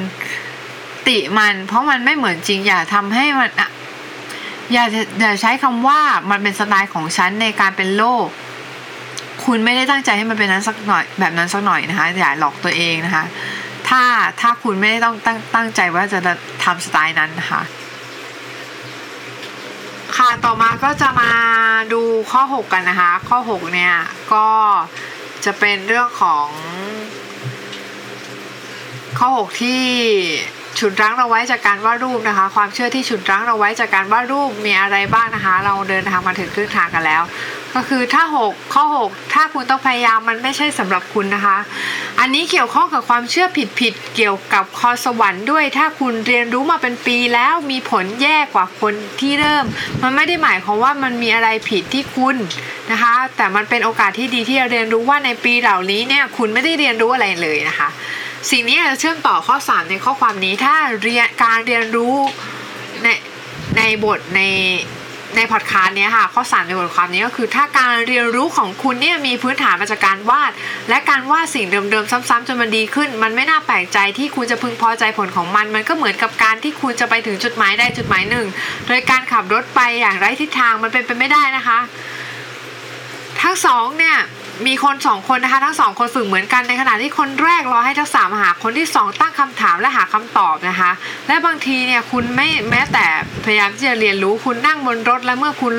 [1.09, 3.51] ติมัน เพราะมันไม่เหมือนจริง อย่าทำให้มัน
[4.73, 4.85] อย่า
[5.21, 8.27] อย่าใช้คำว่ามันเป็นสไตล์ของฉันในการเป็นโลก
[9.45, 13.25] คุณไม่ได้ตั้งใจให้มันเป็นนั้นสักหน่อยแบบนั้นสักหน่อยนะคะอย่าหลอกตัวเองนะคะ
[13.89, 14.03] ถ้า
[14.41, 16.19] ถ้าคุณไม่ได้ต้องตั้งตั้งใจว่าจะ
[16.65, 17.63] ทำสไตล์นั้นนะคะ
[20.17, 21.33] ค่ะต่อมาก็จะมา
[21.93, 23.95] ดูข้อ 6 กันนะคะ ข้อ 6 เนี่ย
[24.33, 24.47] ก็
[25.45, 26.47] จะเป็นเรื่องของ
[29.19, 29.83] ข้อ 6 ที่
[30.79, 37.23] ฉุดรั้งเราไว้จากการวาดรูปนะคะ ความเชื่อที่ฉุดรั้งเราไว้จากการวาดรูปมีอะไรบ้างนะคะ เราเดินทางมาถึงครึ่งทางกันแล้ว
[37.75, 41.59] ก็คือถ้า 6 ข้อ 6 ถ้าคุณต้องพยายามมันไม่ใช่สำหรับคุณนะคะ
[42.21, 43.47] อันนี้เกี่ยวข้องกับความเชื่อ
[43.81, 49.65] ผิดๆเกี่ยวกับคอสวรรค์ด้วย ถ้าคุณเรียนรู้มาเป็นปีแล้วมีผลแย่กว่าคนที่เริ่ม
[50.03, 52.37] มันไม่ได้หมายความว่ามันมีอะไรผิดที่คุณ
[52.93, 57.89] นะคะ แต่มันเป็นโอกาสที่ดีที่จะเรียนรู้ว่าในปีเหล่านี้เนี่ยคุณไม่ได้เรียนรู้อะไรเลยนะคะ
[58.51, 62.15] สิ่งนี้จะเชื่อมต่อข้อ 3 ในข้อความนี้ถ้าเรียนการเรียนรู้
[63.03, 63.09] ใน
[63.77, 64.43] ในบทใน
[65.37, 70.53] ในพอดคาสต์นี้ค่ะข้อ3ในบทความนี้ก็คือถ้าการเรียนรู้ของคุณเนี่ยมีพื้นฐานมาจากการวาด
[70.89, 78.47] และการวาดสิ่งเดิมๆซ้ำๆจนมันดีขึ้น มันไม่น่าแปลกใจที่คุณจะพึงพอใจผลของมัน มันก็เหมือนกับการที่คุณจะไปถึงจุดหมายได้จุดหมายหนึ่ง
[78.87, 81.79] โดยการขับรถไปอย่างไร้ทิศทางมันเป็นไปไม่ได้นะคะ
[83.43, 84.17] ทั้งสองเนี่ย
[84.67, 90.91] มีคนสองคนนะคะ ทั้งสองคนฝึกเหมือนกันในขณะที่คนแรกรอให้ทักษะมาหาคนที่สองตั้งคำถามและหาคำตอบนะคะ
[91.29, 93.07] และบางทีเนี่ยคุณไม่แม้แต่
[93.45, 95.73] พยายามที่จะเรียนรู้คุณนั่งบนรถและเมื่อคุณ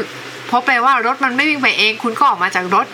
[0.52, 2.86] พบไปว่ารถมันไม่วิ่งไปเอง คุณก็ออกมาจากรถ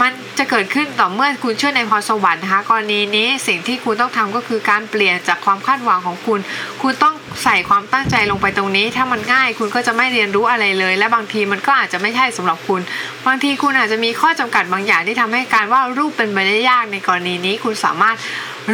[0.00, 6.40] มันจะเกิดขึ้นต่อเมื่อคุณเชื่อในพรสวรรค์นะคะกรณีนี้สิ่งที่คุณต้องทำก็คือการเปลี่ยนจากความคาดหวังของคุณ
[6.82, 12.80] คุณต้องใส่ความตั้งใจลงไปตรงนี้ ถ้ามันง่ายคุณก็จะไม่เรียนรู้อะไรเลย และบางทีมันก็อาจจะไม่ใช่สำหรับคุณ
[13.26, 18.16] บางทีคุณอาจจะมีข้อจำกัดบางอย่างที่ทำให้การว่ารูปเป็นไปได้ยากในกรณีนี้คุณสามารถ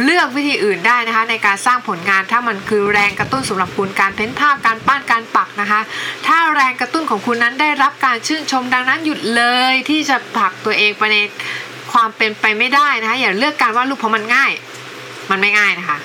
[0.03, 5.81] เลือกวิธีอื่นได้นะคะ ในการสร้างผลงานถ้ามันคือแรงกระตุ้นสำหรับคุณการเพ้นภาพการปั้นการปักนะคะ
[6.27, 11.17] ถ้าแรงกระตุ้นของคุณนั้นได้รับการชื่นชมดังนั้นหยุดเลยที่จะผลักตัวเองไปใน
[11.91, 14.51] ความเป็นไปไม่ได้นะคะอย่าเลือกการวาดรูปเพราะมันง่าย
[15.29, 15.97] มันไม่ง่ายนะคะ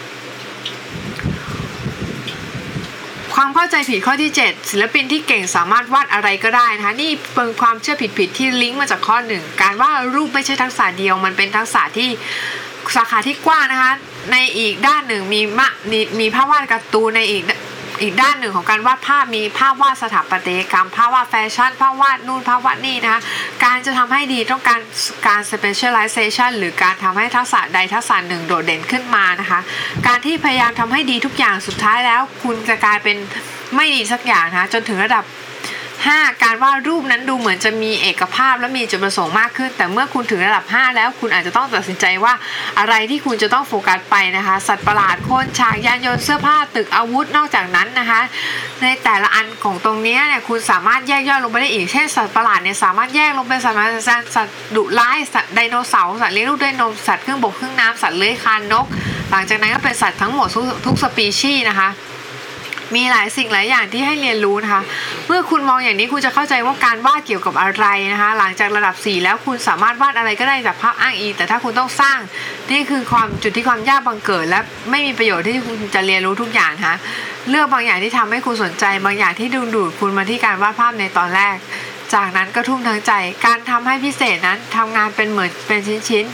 [3.34, 12.10] ความเข้าใจผิดข้อที่ 7 ศิลปินที่เก่งสามารถวาดอะไรก็ได้นะคะนี่เป็นความเชื่อผิดๆที่ลิงก์มาจากข้อหนึ่งการวาดรูปไม่ใช่ทักษะเดียว มันเป็นทักษะที่
[12.96, 13.92] สาขาที่กว้างนะคะ
[14.32, 15.70] ในอีกด้านหนึ่งมีมะ
[16.20, 17.44] มีภาพวาดการ์ตูนในอีก
[18.02, 23.20] อีกด้านหนึ่งของการวาดภาพมีภาพวาดสถาปัตยกรรม ภาพวาดแฟชั่น ภาพวาดนู่นภาพวาดนี่นะคะ
[23.64, 24.80] การจะทำให้ดีต้องการ
[25.26, 29.60] การ specialization หรือการทำให้ทักษะใดทักษะหนึ่งโดดเด่นขึ้นมานะคะ
[30.06, 33.16] การที่พยายามทำให้ดีทุกอย่างสุดท้ายแล้ว คุณจะกลายเป็น
[33.76, 35.24] ไม่ดีสักอย่างนะคะจนถึงระดับ
[36.08, 36.42] 5.
[36.42, 42.32] การวาดรูปนั้นดูเหมือนจะมีเอกภาพและมีจุดประสงค์มากขึ้น แต่เมื่อคุณถึงระดับ 5 แล้วคุณอาจจะต้องตัดสินใจว่า
[42.78, 48.20] อะไรที่คุณจะต้องโฟกัสไปนะคะ สัตว์ประหลาดโคนฉากยานยนต์เสื้อผ้าตึกอาวุธนอกจากนั้นนะคะ
[48.82, 53.78] ในแต่ละอันของตรงนี้เนี่ยคุณสามารถแยกย่อยลงไปได้อีกเช่นสัตว์ประหลาดเนี่ยสามารถแยกลงเป็นสัตว์
[54.34, 58.86] สัตว์ดุร้ายสัตว์ไดโนเสาร์สัตว์เลี้ยงลูกด้วยนมสัตว์เครื่องบกเครื่องน้ำสัตว์เลื้อยคลานนก
[59.30, 60.48] หลังจากนั้นก็เป็นสัตว์ทั้งหมด
[60.86, 61.90] ทุกสปีชีส์นะคะ
[62.94, 64.82] มีหลายสิ่งหลายอย่างที่ให้เรียนรู้นะคะ
[65.26, 72.18] เมื่อคุณมองอย่างนี้คุณจะเข้าใจว่าการวาดเกี่ยวกับอะไรนะคะ หลังจากระดับ 4 แล้วคุณสามารถวาดอะไรก็ได้จากภาพอ้างอิงแต่ถ้าคุณต้องสร้าง
[72.70, 76.96] นี่คือความจุดที่ความยากบังเกิด และไม่มีประโยชน์ที่คุณจะเรียนรู้ทุกอย่างนะคะ
[77.50, 81.56] เลือกบางอย่างที่ทำให้คุณสนใจ บางอย่างที่ดึงดูดคุณมาที่การวาดภาพในตอนแรก
[82.14, 83.12] จากนั้นก็ทุ่มทั้งใจ
[83.46, 86.24] การทำให้พิเศษนั้นทำงานเป็นเหมือนเป็นชิ้น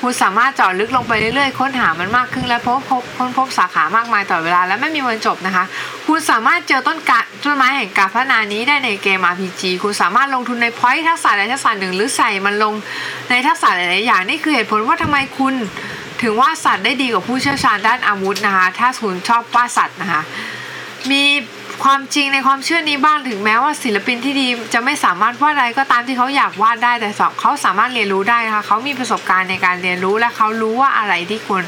[0.00, 5.64] คุณสามารถเจาะลึกลงไปเรื่อยๆ ค้นหามันมากขึ้นและพบพบค้นพบสาขามากมายต่อเวลา และไม่มีวันจบนะคะ
[6.06, 12.74] คุณสามารถเจอต้นกะต้นไม้แห่งการพัฒนานี้ได้ในเกม RPG คุณสามารถลงทุนในพอยต์ทักษะใดทักษะหนึ่ง หรือใส่มันลง
[13.30, 15.54] ในทักษะหลายๆอย่างนี่คือเหตุผลว่าทำไมคุณ
[16.22, 20.22] ถึงว่าสัตว์ได้ดีกว่าผู้เชี่ยวชาญด้านอาวุธนะคะ ถ้าคุณชอบวาสัตว์นะคะ
[21.10, 21.22] มี
[21.84, 27.08] ความจริงในความเชื่อนี้บ้างถึงแม้ว่าศิลปินที่ดีจะไม่สามารถวาดอะไรก็ตามที่เขาอยากวาดได้แต่
[27.40, 31.62] เขาสามารถเรียนรู้ได้นะคะเขามีประสบการณ์ในการเรียนรู้และเขารู้ว่าอะไรที่ควร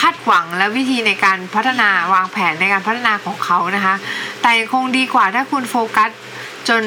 [0.00, 3.94] คาดหวังและวิธีในการพัฒนาวางแผนในการพัฒนาของเขานะคะ
[4.42, 6.10] แต่คงดีกว่าถ้าคุณโฟกัส
[6.68, 6.82] จน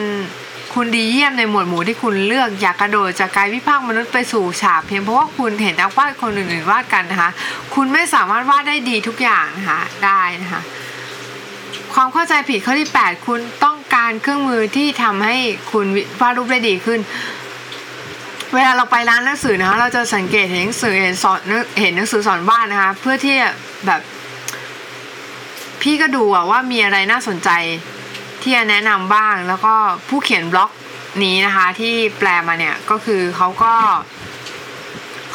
[0.75, 7.29] คุณดีเยี่ยมในหมวดหมู่ที่คุณเลือกอยากกระโดดจากกายวิภาคมนุษย์ไปสู่ฉากเพียงเพราะว่าคุณเห็นนักวาดคนอื่นๆวาดกันนะคะ
[7.75, 10.61] คุณไม่สามารถวาดได้ดีทุกอย่างนะคะได้นะคะ
[11.93, 15.37] ความเข้าใจผิดข้อที่ 8 คุณต้องการเครื่องมือที่ทำให้
[15.71, 15.85] คุณ
[16.19, 16.99] วาดรูปได้ดีขึ้น
[18.53, 21.39] เวลาเราไปร้านหนังสือนะคะเราจะสังเกตเห็นหนังสือเห็นสอน
[21.79, 23.35] เห็นหนังสือสอนวาดนะคะ เพื่อที่
[23.85, 24.01] แบบ
[25.81, 27.49] พี่ก็ดูว่ามีอะไรน่าสนใจ
[28.41, 29.73] ที่จะแนะนำบ้างแล้วก็
[30.09, 30.71] ผู้เขียนบล็อก
[31.23, 33.73] นี้นะคะ ที่แปลมาเนี่ยก็คือเขาก็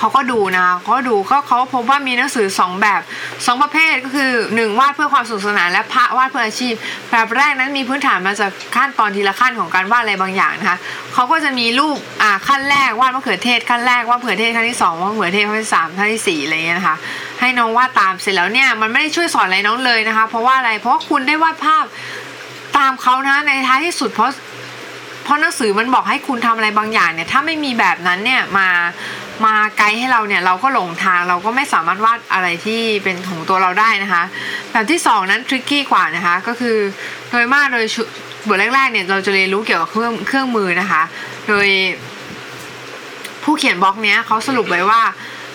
[0.05, 6.75] เขาก็ดูนะเขาดูก็เขาพบว่ามีหนังสือ 2 แบบ 2 ประเภทก็คือ 1 วาดเพื่อความสนุกสนานและพระวาดเพื่ออาชีพ
[7.11, 10.79] แบบแรกนั้นมีพื้นฐานมาจากขั้นตอนทีละขั้นของการวาดอะไรบางอย่างนะคะ
[11.15, 16.97] เขาก็จะมีรูปอ่าขั้นแรกวาดมะเขือเทศขั้นแรกวาดมะเขือเทศขั้นที่2วาดมะเขือเทศขั้นที่3ขั้นที่4อะไรเงี้ยนะคะ
[17.41, 21.85] ให้น้องวาดตามเสร็จแล้วเนี่ยมันไม่ได้ช่วยสอนอะไรน้องเลยนะคะ เพราะว่าอะไรเพราะาคุณได้วาดภาพ
[22.77, 24.31] ตามเขานะในท้ายที่สุดเพราะ
[25.25, 28.69] เพราะหนังสือมันบอกให้คุณทำอะไรบางอย่างเนี่ยถ้าไม่มีแบบนั้นเนี่ยมา
[29.45, 34.23] มาไกด์ให้เราเนี่ยเราก็หลงทางเราก็ไม่สามารถวาดอะไรที่เป็นของตัวเราได้นะคะ
[34.73, 36.77] แบบที่ 2 นั้นทริกกี้กว่านะคะก็คือ
[37.31, 37.85] โดยมากโดย
[38.49, 41.03] บทแรกๆเนี่ยเราจะเรียนรู้เกี่ยวกับเครื่องเครื่องมือนะคะ
[41.49, 41.69] โดย
[43.43, 45.03] ผู้เขียนบล็อกเนี้ยเขาสรุปไว้ว่า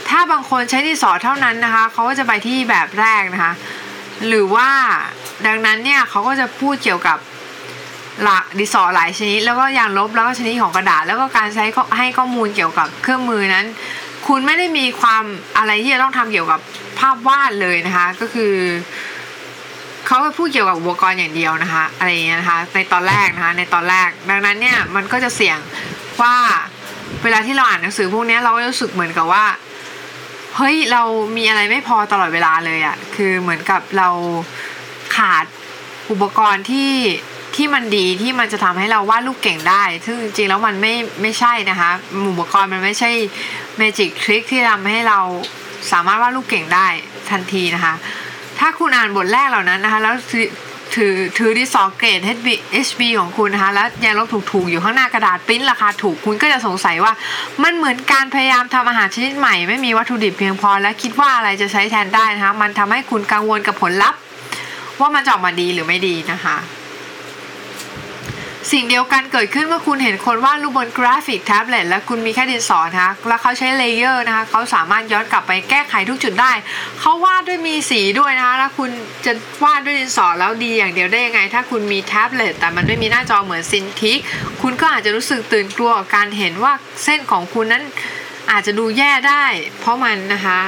[0.10, 3.54] ถ้าบางคนใช้ดินสอเท่านั้นนะคะเขาก็จะไปที่แบบแรกนะคะ
[4.28, 4.70] หรือว่า
[5.48, 7.18] ดังนั้นเนี่ยเขาก็จะพูดเกี่ยวกับ
[8.24, 11.66] หลักดิสอหลายชนิด แล้วก็ยางลบแล้วก็ชนิดของกระดาษ แล้วก็การใช้
[11.98, 13.66] ให้ข้อมูลเกี่ยวกับเครื่องมือนั้น
[14.28, 15.24] คุณไม่ได้มีความ
[15.58, 16.60] อะไรที่จะต้องทำเกี่ยวกับ
[17.00, 18.54] ภาพวาดเลยนะคะ ก็คือ
[20.08, 25.60] เขาพูดเกี่ยวกับอุปกรณ์อย่างเดียวนะคะ อะไรอย่างเงี้ยนะคะ ในตอนแรกนะคะ ในตอนแรก ดังนั้นเนี่ยมันก็จะเสี่ยง
[26.22, 26.36] ว่า
[27.24, 29.46] เวลาที่เราอ่านหนังสือพวกนี้เราก็รู้สึกเหมือนกับว่า
[30.56, 31.04] เฮ้ยเรา
[31.38, 34.10] มีอะไรไม่พอตลอดเวลาเลยอะ่ะคือเหมือนกับเรา
[35.16, 35.46] ขาด
[36.12, 36.92] อุปกรณ์ที่
[37.60, 41.92] ที่มันดีที่มันจะทำให้เราวาดรูปเก่งได้ ซึ่งจริงๆแล้วมันไม่ไม่ใช่นะคะ
[42.30, 43.12] อุปกรณ์มันไม่ใช่
[43.78, 45.20] เมจิกทริคที่ทำให้เรา
[45.92, 46.88] สามารถวาดรูปเก่งได้
[47.30, 47.94] ทันทีนะคะ
[48.60, 52.48] ถ้าคุณอ่านบทแรกเหล่านั้นนะคะ แล้วถือถือที่สอเกรด HB
[52.88, 57.14] HB ของคุณนะคะ แล้วยางลบถูกๆ อยู่ข้างหน้ากระดาษปริ้นราคาถูกคุณก็จะสงสัยว่า
[57.64, 64.20] มันเหมือนการพยายามทำอาหารชนิดใหม่ ไม่มีวัตถุดิบเพียงพอ และคิดว่าอะไรจะใช้แทนได้นะคะ มันทำให้คุณกังวลกับผลลัพธ์
[65.00, 66.58] ว่ามันจะออกมาดีหรือไม่ดีนะคะ
[68.72, 76.52] สิ่งเดียวกันเกิดขึ้นเมื่อคุณเห็นคนวาดรูปบน graphic tablet และคุณมีแค่ดินสอนะคะแล้วเขาใช้ layer นะคะเขาสามารถย้อนกลับไปแก้ไขทุกจุดได้
[77.00, 78.90] เขาวาดด้วยมีสีด้วยนะคะแล้วคุณ
[79.26, 84.20] จะวาดด้วยดินสอแล้วดีอย่างเดียวได้ยังไง ถ้าคุณมีแท็บเล็ตแต่มันไม่มีหน้าจอเหมือน Cintiq
[84.62, 87.84] คุณก็อาจจะรู้สึกตื่นกลัวกับการเห็นว่าเส้นของคุณนั้น
[88.52, 89.46] อาจจะดูแย่ได้
[89.80, 90.60] เพราะมันนะคะ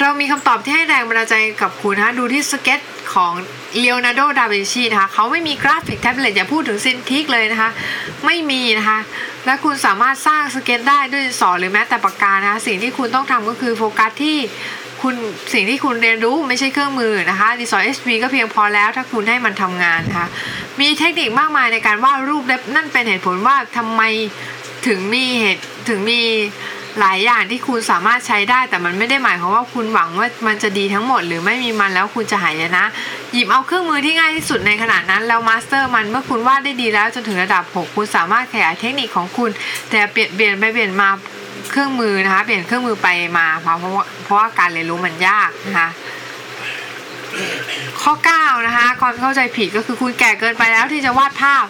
[0.00, 2.80] เรามีคำตอบที่ให้แรงบันดาลใจกับคุณนะคะดูที่สเก็ต
[3.16, 3.32] ของ
[3.80, 7.70] เลโอนาร์โด ดาวินชีนะคะเขาไม่มี graphic tablet อย่าพูดถึง Cintiq เลยนะคะ
[8.26, 8.98] ไม่มีนะคะ
[9.46, 14.38] และคุณสามารถสร้างสเก็ตได้ด้วยดินสอหรือแม้แต่ปากกานะคะสิ่งที่คุณต้องทำก็คือโฟกัสที่
[15.02, 15.14] คุณ
[15.52, 20.28] สิ่งที่คุณเรียนรู้ไม่ใช่เครื่องมือนะคะดีสอ HP ก็เพียงพอแล้วถ้าคุณให้มันทำงานนะคะ
[20.80, 22.42] มีเทคนิคมากมายในการวาดรูป
[22.74, 24.02] นั่นเป็นเหตุผลว่าทำไม
[24.86, 26.20] ถึงมีเหตุถึงมี
[27.00, 32.86] หลายอย่างที่คุณสามารถใช้ได้ แต่มันไม่ได้หมายความว่าคุณหวังว่ามันจะดีทั้งหมด หรือไม่มีมันแล้วคุณจะหายนะ
[33.32, 39.50] หยิบเอาเครื่องมือที่ง่ายที่สุดในขณะนั้นแล้วมาสเตอร์มันเมื่อคุณวาดได้ดีแล้วจนถึงระดับ 6 คุณสามารถขยายเทคนิคของคุณ
[39.90, 41.08] แต่เปลี่ยนเปลี่ยนไปเปลี่ยนมา
[41.70, 45.88] เครื่องมือนะคะ เปลี่ยนเครื่องมือไปมาเพราะว่าเพราะว่าการเรียนรู้มันยากนะคะ
[48.02, 51.64] ข้อ 9 นะคะความเข้าใจผิดก็คือคุณแก่เกินไปแล้วที่จะวาดภาพ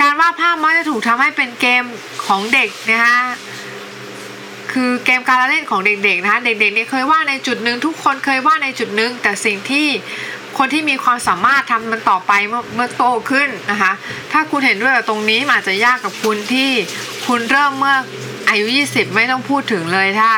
[0.00, 1.82] การวาดภาพมักจะถูกทำให้เป็นเกม
[2.26, 3.18] ของเด็กนะคะ
[4.72, 9.86] คือเกมการเล่นของเด็กๆนะคะเด็กๆเนี่ยเคยว่าในจุดหนึ่งทุกคนเคยว่าในจุดหนึ่งแต่สิ่งที่
[10.58, 13.92] คนที่มีความสามารถทำมันต่อไปเมื่อเมื่อโตขึ้นนะคะ
[14.32, 16.70] ถ้าคุณเห็นด้วยกับตรงนี้อาจจะยากกับคุณที่
[17.26, 17.96] คุณเริ่มเมื่อ
[18.48, 20.32] อายุ 20 ไม่ต้องพูดถึงเลยถ้า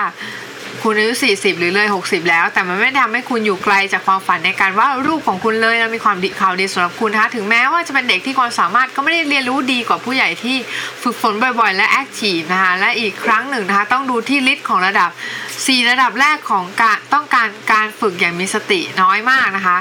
[0.83, 10.57] คุณอายุ 40 หรือเลย 60 แล้ว แต่มันไม่ทำให้คุณอยู่ไกลจากความฝันในการว่ารูปของคุณเลยแล้วมีความดีข่าวดีสำหรับคุณนะคะถึงแม้ว่าจะเป็นเด็กที่ความสามารถก็ไม่ได้เรียนรู้ดีกว่าผู้ใหญ่ที่
[11.03, 15.11] ฝึกฝนบ่อยๆ และแอคทีฟนะคะและอีกครั้งหนึ่งนะคะต้องดูที่ลิสต์ของระดับ
[15.55, 19.79] 4 ระดับแรกของการต้องการการฝึกอย่างมีสติน้อยมากนะคะ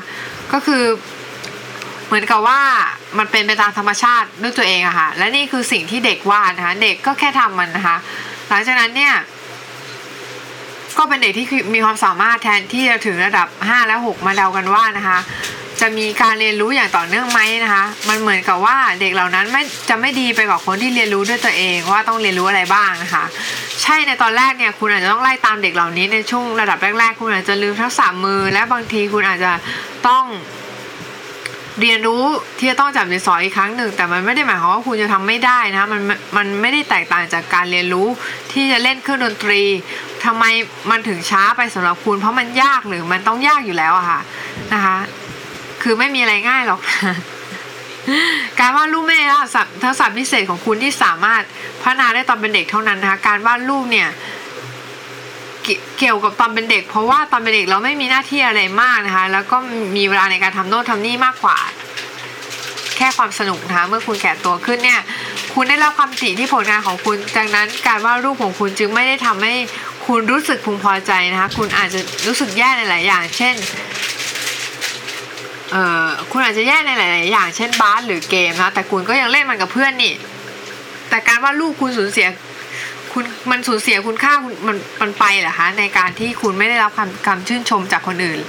[0.53, 0.83] ก็คือ
[2.07, 2.61] เหมือนกับว่า
[3.17, 7.97] มันเป็นไปตามธรรมชาติด้วยตัวเองอะค่ะและนี่คือสิ่งที่เด็กวาดนะคะเด็กก็แค่ทำมันนะคะ
[8.49, 9.13] หลังจากนั้นเนี่ย
[11.01, 15.19] ก็เป็นเด็กที่มีความสามารถแทนที่จะถึงระดับ 5 และ 6 มาเดากันว่านะคะ
[15.81, 23.23] จะมีการเรียนรู้อย่างต่อเนื่องไหมนะคะ มันเหมือนกับว่าเด็กเหล่านั้นไม่จะไม่ดีไปกว่าคนที่เรียนรู้ด้วยตัวเองว่าต้องเรียนรู้อะไรบ้างนะคะ
[23.81, 29.51] ใช่ในตอนแรกเนี่ยคุณอาจจะต้องไล่ตามเด็กเหล่านี้ในช่วงระดับแรก ๆ คุณอาจจะลืมทักษะมือ และบางทีคุณอาจจะ
[30.07, 30.25] ต้อง
[31.79, 32.23] เรียนรู้
[32.57, 36.01] ที่จะต้องจับดินสออีกครั้งหนึ่ง แต่มันไม่ได้หมายความว่าคุณจะทำไม่ได้นะมัน
[36.37, 38.07] มันไม่ได้แตกต่างจากการเรียนรู้
[38.51, 39.61] ที่จะเล่นเครื่องดนตรี
[40.25, 40.43] ทำไม
[40.89, 44.19] มันถึงช้าไปสำหรับคุณ เพราะมันยากหรือมันต้องยากอยู่แล้วอะค่ะ
[44.73, 44.97] นะคะ
[45.81, 46.81] คือไม่มีอะไรง่ายหรอก
[48.59, 49.27] การวาดรูปไม่ใช่
[49.83, 51.41] ทักษะพิเศษของคุณที่สามารถ
[51.81, 54.09] พัฒนาได้ตอนเป็นเด็กเท่านั้นนะคะ การวาดรูปเนี่ย
[55.99, 59.57] เกี่ยวกับตอนเป็นเด็ก เพราะว่าตอนเป็นเด็กเราไม่มีหน้าที่อะไรมากนะคะ แล้วก็
[59.95, 61.57] มีเวลาในการทำโน่นทำนี่มากกว่า
[62.97, 65.01] แค่ความสนุกนะคะเมื่อคุณแก่ตัวขึ้นเนี่ย
[65.53, 69.53] คุณได้รับความติที่ผลงานของคุณดังนั้นการวาดรูปของคุณจึงไม่ได้ทำให้
[70.07, 73.55] คุณรู้สึกพึงพอใจนะคะ คุณอาจจะรู้สึกแย่ในหลายอย่าง เช่น
[75.71, 80.13] เอ่อคุณอาจจะแย่ในหลาย ๆ อย่างเช่นบาสหรือเกมนะแต่คุณก็ยังเล่นมันกับเพื่อนนี่
[81.09, 82.27] แต่การว่าลูกคุณสูญเสีย
[83.11, 88.39] คุณมันสูญเสียคุณค่าคุณมันมันไปเหรอคะในการที่คุณไม่ได้รับคำคำชื่นชมจากคนอื่น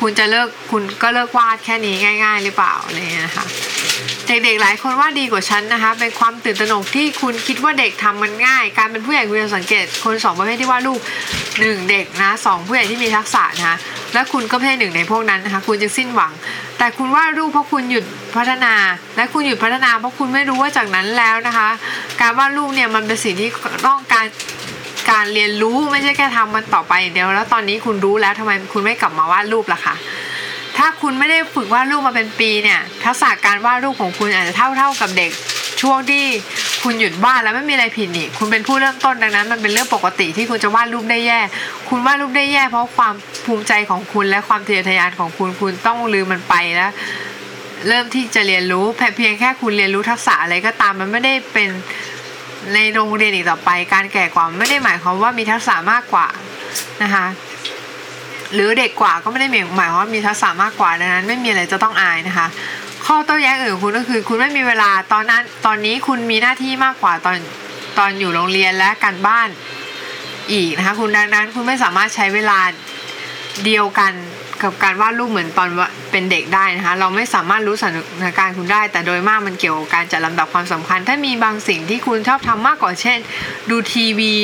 [0.00, 3.44] คุณจะเลิกคุณก็เลิกวาดแค่นี้ง่าย ๆ หรือเปล่าอะไรเงี้ยนะคะ
[4.26, 11.00] เด็กๆหลายคนว่าดีกว่าฉันนะคะ เป็นความตื่นตระหนกที่คุณคิดว่าเด็กทำมันง่าย การเป็นผู้ใหญ่คุณจะสังเกตคนสองประเภทที่ว่าลูก
[11.60, 13.76] หนึ่งเด็กนะสองผู้ใหญ่ที่มีทักษะนะคะ
[14.14, 16.32] และคุณก็ไม่ใช่หนึ่งในพวกนั้นนะคะคุณจะสิ้นหวัง
[16.78, 18.04] แต่คุณว่าลูกเพราะคุณหยุด
[18.36, 18.74] พัฒนา
[19.16, 21.68] และคุณหยุดพัฒนาเพราะคุณไม่รู้ว่าจากนั้นแล้วนะคะ
[22.20, 23.50] การวาดรูปเนี่ยมันเป็นสิ่งที่
[23.86, 24.26] ต้องการ
[25.10, 29.94] การเรียนรู้ไม่ใช่แค่ทำมันต่อไปเดียวแล้วตอนนี้คุณรู้แล้วทำไมคุณไม่กลับมาวาดรูปล่ะคะ
[30.78, 35.32] ถ้าคุณไม่ได้ฝึกวาดรูปมาเป็นปีเนี่ยทักษะการวาดรูปของคุณอาจจะเท่าเท่ากับเด็ก
[35.80, 36.24] ช่วงที่
[36.82, 41.40] คุณหยุดวาดแล้วไม่มีอะไรผิดนี่ คุณเป็นผู้เริ่มต้นดังนั้น มันเป็นเรื่องปกติที่คุณจะวาดรูปได้แย่
[41.88, 43.14] คุณวาดรูปได้แย่เพราะความ
[43.44, 46.92] ภูมิใจของคุณและความทะเยอทะยานของคุณ คุณต้องลืมมันไปแล้ว
[47.88, 48.84] เริ่มที่จะเรียนรู้
[49.16, 51.68] เพียงแค่คุณเรียนรู้ทักษะอะไรก็ตามมันไม่ได้เป็น
[52.74, 56.26] ในโรงเรียนอีกต่อไป การแก่กว่าไม่ได้หมายความว่ามีทักษะมากกว่า
[57.02, 57.26] นะคะ
[58.54, 62.46] หรือเด็กกว่าก็ไม่ได้หมายความว่ามีทักษะมากกว่าดังนั้น ไม่มีอะไรจะต้องอายนะคะ
[63.06, 67.36] ข้อโต้แย้งอื่นคุณก็คือ คุณไม่มีเวลาตอนนั้นตอนนี้คุณมีหน้าที่มากกว่าตอน
[67.98, 69.48] ตอนอยู่โรงเรียนและการบ้าน
[70.52, 72.58] อีกนะคะคุณดังนั้นคุณไม่สามารถใช้เวลา
[73.64, 74.12] เดียวกัน
[74.62, 75.68] กับการวาดรูปเหมือนตอน
[76.10, 83.18] เป็นเด็กได้นะคะเราไม่สามารถรู้สถานการณ์คุณได้ แต่โดยมากมันเกี่ยวกับการจัดลำดับความสำคัญ ถ้ามีบางสิ่งที่คุณชอบทำมากกว่าเช่น
[83.70, 84.34] ดูทีวี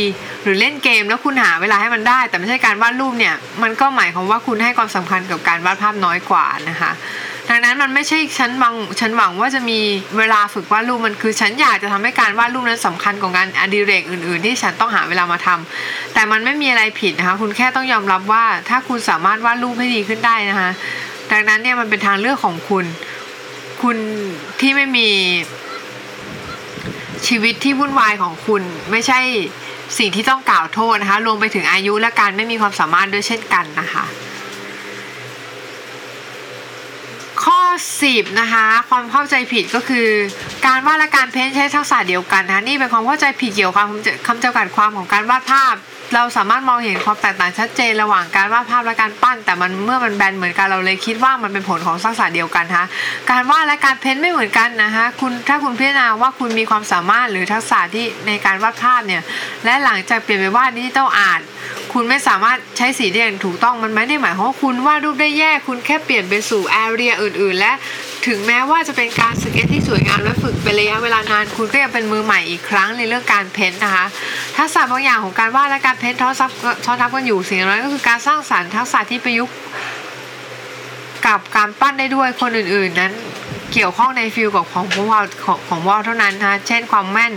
[0.42, 6.90] หรือเล่นเกมแล้วคุณหาเวลาให้มันได้ แต่ไม่ใช่การวาดรูปเนี่ยมันก็หมายความว่าคุณให้ความสำคัญกับการวาดภาพน้อยกว่านะคะ
[7.48, 9.78] ดังนั้นมันไม่ใช่ฉันหวังฉันหวังว่าจะมี
[10.18, 20.70] เวลาฝึกวาดรูปมันคือ ฉันอยากจะทำให้การวาดรูปนั้นสำคัญกว่าการอดิเรกอื่น ๆ ที่ฉันต้องหาเวลามาทำแต่มันไม่มีอะไรผิดนะคะ คุณแค่ต้องยอมรับว่าถ้าคุณสามารถวาดรูปให้ดีขึ้นได้นะคะ
[21.32, 22.84] ดังนั้นเนี่ยมันเป็นทางเลือกของคุณ
[23.82, 23.96] คุณ
[24.60, 25.08] ที่ไม่มี
[27.28, 29.20] ชีวิตที่วุ่นวายของคุณไม่ใช่
[29.98, 34.04] สิ่งที่ต้องกล่าวโทษนะคะรวมไปถึงอายุและการไม่มีความสามารถด้วยเช่นกันนะคะ
[38.04, 40.08] 10นะคะ ความเข้าใจผิดก็คือ
[40.66, 43.86] การวาดและการเพ้นใช้ทักษะเดียวกันนะนี่เป็นความเข้าใจผิดเกี่ยวกับ
[44.26, 45.76] คำจำกัดความของการวาดภาพ
[46.14, 52.86] เราสามารถมองเห็นความแตกต่างชัดเจนระหว่างการวาดภาพและการปั้น แต่มันเมื่อมันแบนเหมือนกันเราเลยคิดว่ามันเป็นผลของทักษะเดียวกันฮะ
[53.30, 59.22] การวาดและการ paint ไม่เหมือนกันนะคะคุณถ้าคุณพิจารณาว่าคุณมีความสามารถหรือทักษะที่ในการวาดภาพเนี่ย
[59.64, 61.40] และหลังจากเปลี่ยนไปวาด digital art
[61.92, 67.72] คุณไม่สามารถใช้สีได้อย่างถูกต้องมันไม่ได้หมายความว่าคุณวาดรูปได้แย่คุณแค่เปลี่ยนไปสู่ area อื่น ๆ และ
[68.26, 74.06] ถึงแม้ว่าจะเป็นการสเก็ตที่สวยงามและฝึกเป็นระยะเวลานาน คุณก็ยังเป็นมือใหม่อีกครั้งในเรื่องการ paint นะคะ
[74.56, 76.50] ทักษะบางอย่างของการวาดและการเพ้นท้อซับ
[76.84, 79.56] ท้อทับกันอยู่สิ่งนั้นก็คือการสร้างสรรค์ทักษะที่ประยุกต์
[81.26, 83.12] กับการปั้นได้ด้วยคนอื่น ๆ นั้น
[83.72, 87.32] เกี่ยวข้องในฟิลกับของวอลของของวอลเท่านั้นนะคะเช่นความแม่น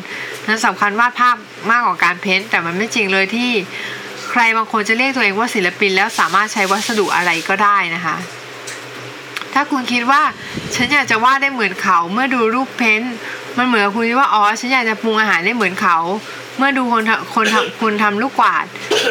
[0.47, 1.35] นั้นสำคัญวาดภาพ
[1.71, 3.51] มากกว่าการเพ้นแต่มันไม่จริงเลยที่
[4.31, 8.15] ใครบางคนจะเรียกตัวเองว่าศิลปินแล้วสามารถใช้วัสดุอะไรก็ได้นะคะ
[9.53, 10.21] ถ้าคุณคิดว่า
[10.75, 13.01] ฉันอยากจะวาดได้เหมือนเขาเมื่อดูรูปเพ้น
[13.57, 15.97] มันเหมือนคุณคิดว่าอ๋อฉันอยากจะปรุงอาหารได้เหมือนเขา
[16.57, 17.03] เมื่อดูคน
[17.35, 18.65] คนทำคุณทำลูกกวาด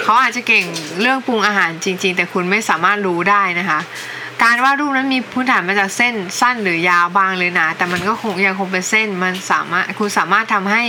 [0.05, 0.65] เขาอาจจะเก่ง
[1.01, 3.81] เรื่องปรุงอาหารจริง ๆ แต่คุณไม่สามารถรู้ได้นะคะ
[4.43, 10.83] การวาดรูปนั้นมีพื้นฐานมาจากเส้นสั้นหรือยาวบางหรือหนาแต่มันก็คงยังคงเป็นเส้นมันสามารถคุณสามารถทำให้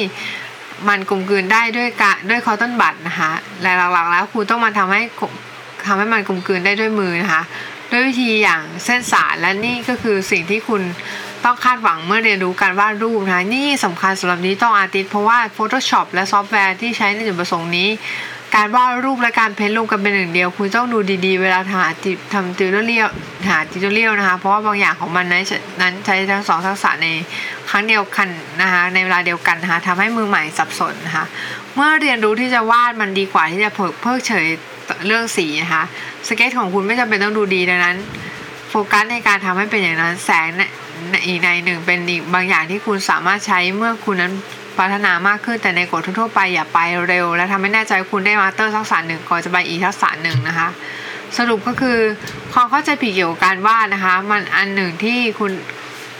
[0.89, 5.01] มันกลมกลืนได้ด้วยกะด้วยคอต้นบัตนะคะและหลักๆแล้วคุณต้องมาทำให้
[5.85, 7.43] ทำให้มันกลมกลืนได้ด้วยมือนะคะ
[7.91, 10.81] ด้วยวิธีอย่างเส้นสารและนี่ก็คือสิ่งที่คุณ
[11.43, 17.89] ต้องคาดหวังเมื่อเรียนรู้การวาดรูปนะคะนี่สำคัญสำหรับ digital artist เพราะว่า Photoshop และซอฟต์แวร์ที่ใช้ในจุดประสงค์นี้
[18.55, 21.85] การวาดรูปและการ paint รวมกันเป็นหนึ่งเดียว คุณต้องดูดีๆ เวลาหา
[22.33, 23.07] tutorial
[23.47, 27.07] หา tutorial นะคะ เพราะว่าบางอย่างของมันนั้นใช้ทั้งสองทักษะใน
[27.69, 28.27] ครั้งเดียวกัน
[28.61, 31.25] นะคะในเวลาเดียวกันนะคะทำให้มือใหม่สับสนนะคะ
[31.75, 34.47] เมื่อเรียนรู้ที่จะวาดมันดีกว่าที่จะเพิกเฉย
[35.07, 35.83] เรื่องสีนะคะ
[36.27, 37.97] สเก็ตของคุณไม่จำเป็นต้องดูดีดังนั้น
[38.69, 40.47] โฟกัสในการทำให้เป็นอย่างนั้นแสง
[41.27, 44.33] อีกในหนึ่งเป็นอีกบางอย่างที่คุณสามารถใช้เมื่อคุณนั้น
[44.77, 50.69] พัฒนามากขึ้นแต่ในกฎทั่วไปอย่าไปเร็ว และทำให้แน่ใจคุณได้ master ทักษะหนึ่งก่อนจะไปอีกทักษะหนึ่งนะคะ
[51.37, 51.97] สรุปก็คือ
[52.53, 55.51] ความเข้าใจผิดเกี่ยวกับการวาดนะคะ มันอันหนึ่งที่คุณ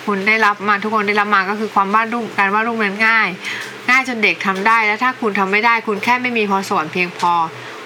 [0.06, 3.28] คุณได้รับมาทุกคนได้รับมาก็คือความวาดรูปการวาดรูปนั้นง่าย
[3.90, 7.34] ง่ายจนเด็กทำได้ และถ้าคุณทำไม่ได้ คุณแค่ไม่มีพรสวรรค์เพียงพอ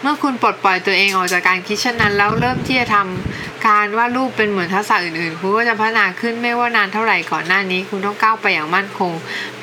[0.02, 9.14] เมื่อคุณปลดปล่อยตัวเองออกจากการคิดเช่นนั้น แล้วเริ่มที่จะทำ การวาดรูปเป็นเหมือนทักษะอื่นๆ คุณก็จะพัฒนาขึ้นไม่ว่านานเท่าไหร่ก่อนหน้านี้ คุณต้องก้าวไปอย่างมั่นคง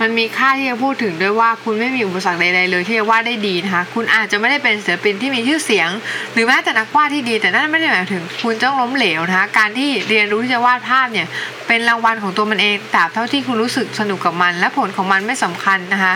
[0.00, 5.90] มันมีค่าที่จะพูดถึงด้วยว่าคุณไม่มีอุปสรรคใดๆเลยที่จะวาดได้ดีนะคะคุณอาจจะไม่ได้เป็นศิลปินที่มีชื่อเสียง
[6.32, 11.26] หรือแม้แต่นักวาดที่ดี แต่นั่นไม่ได้หมายถึง คุณต้องล้มเหลวนะคะการที่เรียนรู้ที่จะวาดภาพเนี่ย
[11.66, 16.14] เป็นรางวัลของตัวมันเองตราบเท่าที่คุณรู้สึกสนุกกับมัน และผลของมันไม่สำคัญนะคะ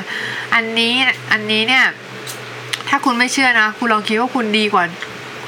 [0.54, 0.92] อันนี้
[1.32, 1.84] อันนี้เนี่ย
[2.88, 4.84] ถ้าคุณไม่เชื่อนะ คุณลองคิดว่าคุณดีกว่า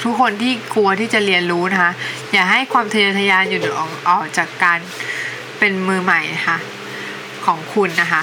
[0.02, 1.92] ทุกคนที่กลัวที่จะเรียนรู้นะคะ
[2.32, 4.78] อย่าให้ความทะเยอทะยานหยุดออกออกจากการ
[5.58, 6.58] เป็นมือใหม่นะคะ
[7.46, 8.22] ของคุณนะคะ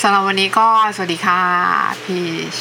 [0.00, 1.40] สำหรับวันนี้ก็สวัสดีค่ะ
[2.04, 2.18] พี
[2.54, 2.56] ช